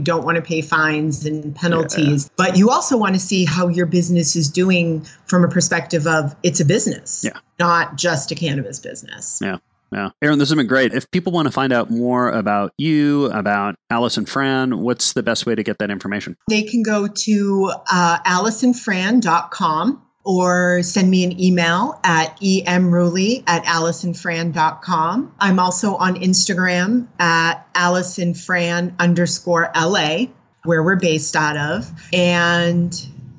don't 0.00 0.24
want 0.24 0.36
to 0.36 0.42
pay 0.42 0.62
fines 0.62 1.26
and 1.26 1.54
penalties 1.54 2.24
yeah. 2.24 2.34
but 2.36 2.56
you 2.56 2.70
also 2.70 2.96
want 2.96 3.14
to 3.14 3.20
see 3.20 3.44
how 3.44 3.68
your 3.68 3.86
business 3.86 4.36
is 4.36 4.48
doing 4.48 5.04
from 5.26 5.44
a 5.44 5.48
perspective 5.48 6.06
of 6.06 6.34
it's 6.42 6.60
a 6.60 6.64
business 6.64 7.22
yeah. 7.24 7.38
not 7.58 7.96
just 7.96 8.30
a 8.30 8.34
cannabis 8.34 8.78
business 8.78 9.40
yeah 9.42 9.58
yeah. 9.92 10.08
Erin, 10.22 10.38
this 10.38 10.48
has 10.48 10.56
been 10.56 10.66
great. 10.66 10.94
If 10.94 11.10
people 11.10 11.32
want 11.32 11.46
to 11.46 11.52
find 11.52 11.70
out 11.70 11.90
more 11.90 12.30
about 12.30 12.72
you, 12.78 13.26
about 13.26 13.74
Alice 13.90 14.16
and 14.16 14.26
Fran, 14.26 14.78
what's 14.78 15.12
the 15.12 15.22
best 15.22 15.44
way 15.44 15.54
to 15.54 15.62
get 15.62 15.78
that 15.80 15.90
information? 15.90 16.34
They 16.48 16.62
can 16.62 16.82
go 16.82 17.06
to 17.06 17.72
uh, 17.92 18.18
aliceandfran.com 18.26 20.02
or 20.24 20.82
send 20.82 21.10
me 21.10 21.24
an 21.24 21.40
email 21.40 21.98
at 22.04 22.38
emruley 22.40 23.42
at 23.46 23.64
aliceandfran.com. 23.64 25.34
I'm 25.40 25.58
also 25.58 25.96
on 25.96 26.16
Instagram 26.16 27.08
at 27.18 27.72
aliceandfran 27.74 28.98
underscore 28.98 29.70
LA, 29.74 30.26
where 30.64 30.82
we're 30.82 30.96
based 30.96 31.34
out 31.34 31.56
of. 31.56 31.90
And 32.12 32.94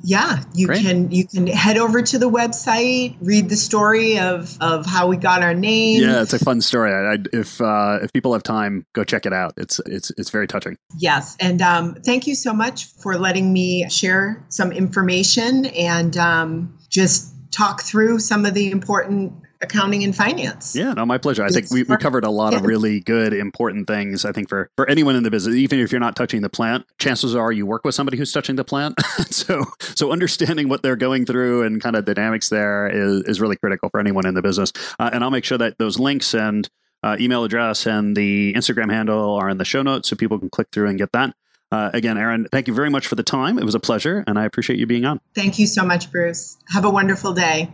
yeah, 0.05 0.43
you 0.53 0.67
Great. 0.67 0.81
can 0.81 1.11
you 1.11 1.25
can 1.25 1.47
head 1.47 1.77
over 1.77 2.01
to 2.01 2.19
the 2.19 2.29
website, 2.29 3.15
read 3.21 3.47
the 3.47 3.55
story 3.55 4.19
of 4.19 4.57
of 4.61 4.85
how 4.85 5.07
we 5.07 5.15
got 5.15 5.41
our 5.41 5.53
name. 5.53 6.01
Yeah, 6.01 6.21
it's 6.21 6.33
a 6.33 6.39
fun 6.39 6.59
story. 6.59 6.91
I, 6.91 7.13
I, 7.13 7.17
if 7.31 7.61
uh, 7.61 7.99
if 8.01 8.11
people 8.11 8.33
have 8.33 8.43
time, 8.43 8.85
go 8.91 9.05
check 9.05 9.25
it 9.25 9.31
out. 9.31 9.53
It's 9.55 9.79
it's 9.85 10.11
it's 10.17 10.29
very 10.29 10.45
touching. 10.45 10.77
Yes, 10.97 11.37
and 11.39 11.61
um, 11.61 11.95
thank 11.95 12.27
you 12.27 12.35
so 12.35 12.53
much 12.53 12.87
for 13.01 13.17
letting 13.17 13.53
me 13.53 13.89
share 13.89 14.45
some 14.49 14.73
information 14.73 15.67
and 15.67 16.17
um, 16.17 16.77
just 16.89 17.33
talk 17.51 17.81
through 17.81 18.19
some 18.19 18.45
of 18.45 18.53
the 18.53 18.71
important 18.71 19.33
accounting 19.63 20.03
and 20.03 20.15
finance. 20.15 20.75
Yeah, 20.75 20.93
no, 20.93 21.05
my 21.05 21.17
pleasure. 21.17 21.43
I 21.43 21.49
think 21.49 21.71
we, 21.71 21.83
we 21.83 21.97
covered 21.97 22.23
a 22.23 22.29
lot 22.29 22.53
of 22.53 22.63
really 22.63 22.99
good, 22.99 23.33
important 23.33 23.87
things. 23.87 24.25
I 24.25 24.31
think 24.31 24.49
for, 24.49 24.69
for 24.75 24.87
anyone 24.89 25.15
in 25.15 25.23
the 25.23 25.31
business, 25.31 25.55
even 25.55 25.79
if 25.79 25.91
you're 25.91 26.01
not 26.01 26.15
touching 26.15 26.41
the 26.41 26.49
plant, 26.49 26.85
chances 26.99 27.35
are 27.35 27.51
you 27.51 27.65
work 27.65 27.83
with 27.83 27.95
somebody 27.95 28.17
who's 28.17 28.31
touching 28.31 28.55
the 28.55 28.63
plant. 28.63 28.95
so 29.29 29.63
so 29.79 30.11
understanding 30.11 30.69
what 30.69 30.83
they're 30.83 30.95
going 30.95 31.25
through 31.25 31.63
and 31.63 31.81
kind 31.81 31.95
of 31.95 32.05
dynamics 32.05 32.49
there 32.49 32.87
is, 32.87 33.23
is 33.23 33.41
really 33.41 33.55
critical 33.55 33.89
for 33.89 33.99
anyone 33.99 34.25
in 34.25 34.33
the 34.33 34.41
business. 34.41 34.71
Uh, 34.99 35.09
and 35.13 35.23
I'll 35.23 35.31
make 35.31 35.45
sure 35.45 35.57
that 35.57 35.77
those 35.77 35.99
links 35.99 36.33
and 36.33 36.69
uh, 37.03 37.17
email 37.19 37.43
address 37.43 37.85
and 37.85 38.15
the 38.15 38.53
Instagram 38.53 38.91
handle 38.91 39.35
are 39.35 39.49
in 39.49 39.57
the 39.57 39.65
show 39.65 39.81
notes 39.81 40.09
so 40.09 40.15
people 40.15 40.39
can 40.39 40.49
click 40.49 40.67
through 40.71 40.87
and 40.87 40.97
get 40.97 41.11
that. 41.11 41.33
Uh, 41.71 41.89
again, 41.93 42.17
Erin, 42.17 42.47
thank 42.51 42.67
you 42.67 42.73
very 42.73 42.89
much 42.89 43.07
for 43.07 43.15
the 43.15 43.23
time. 43.23 43.57
It 43.57 43.65
was 43.65 43.73
a 43.73 43.79
pleasure, 43.79 44.23
and 44.27 44.37
I 44.37 44.45
appreciate 44.45 44.77
you 44.77 44.85
being 44.85 45.05
on. 45.05 45.19
Thank 45.33 45.57
you 45.57 45.65
so 45.65 45.83
much, 45.83 46.11
Bruce. 46.11 46.57
Have 46.71 46.85
a 46.85 46.89
wonderful 46.89 47.33
day. 47.33 47.73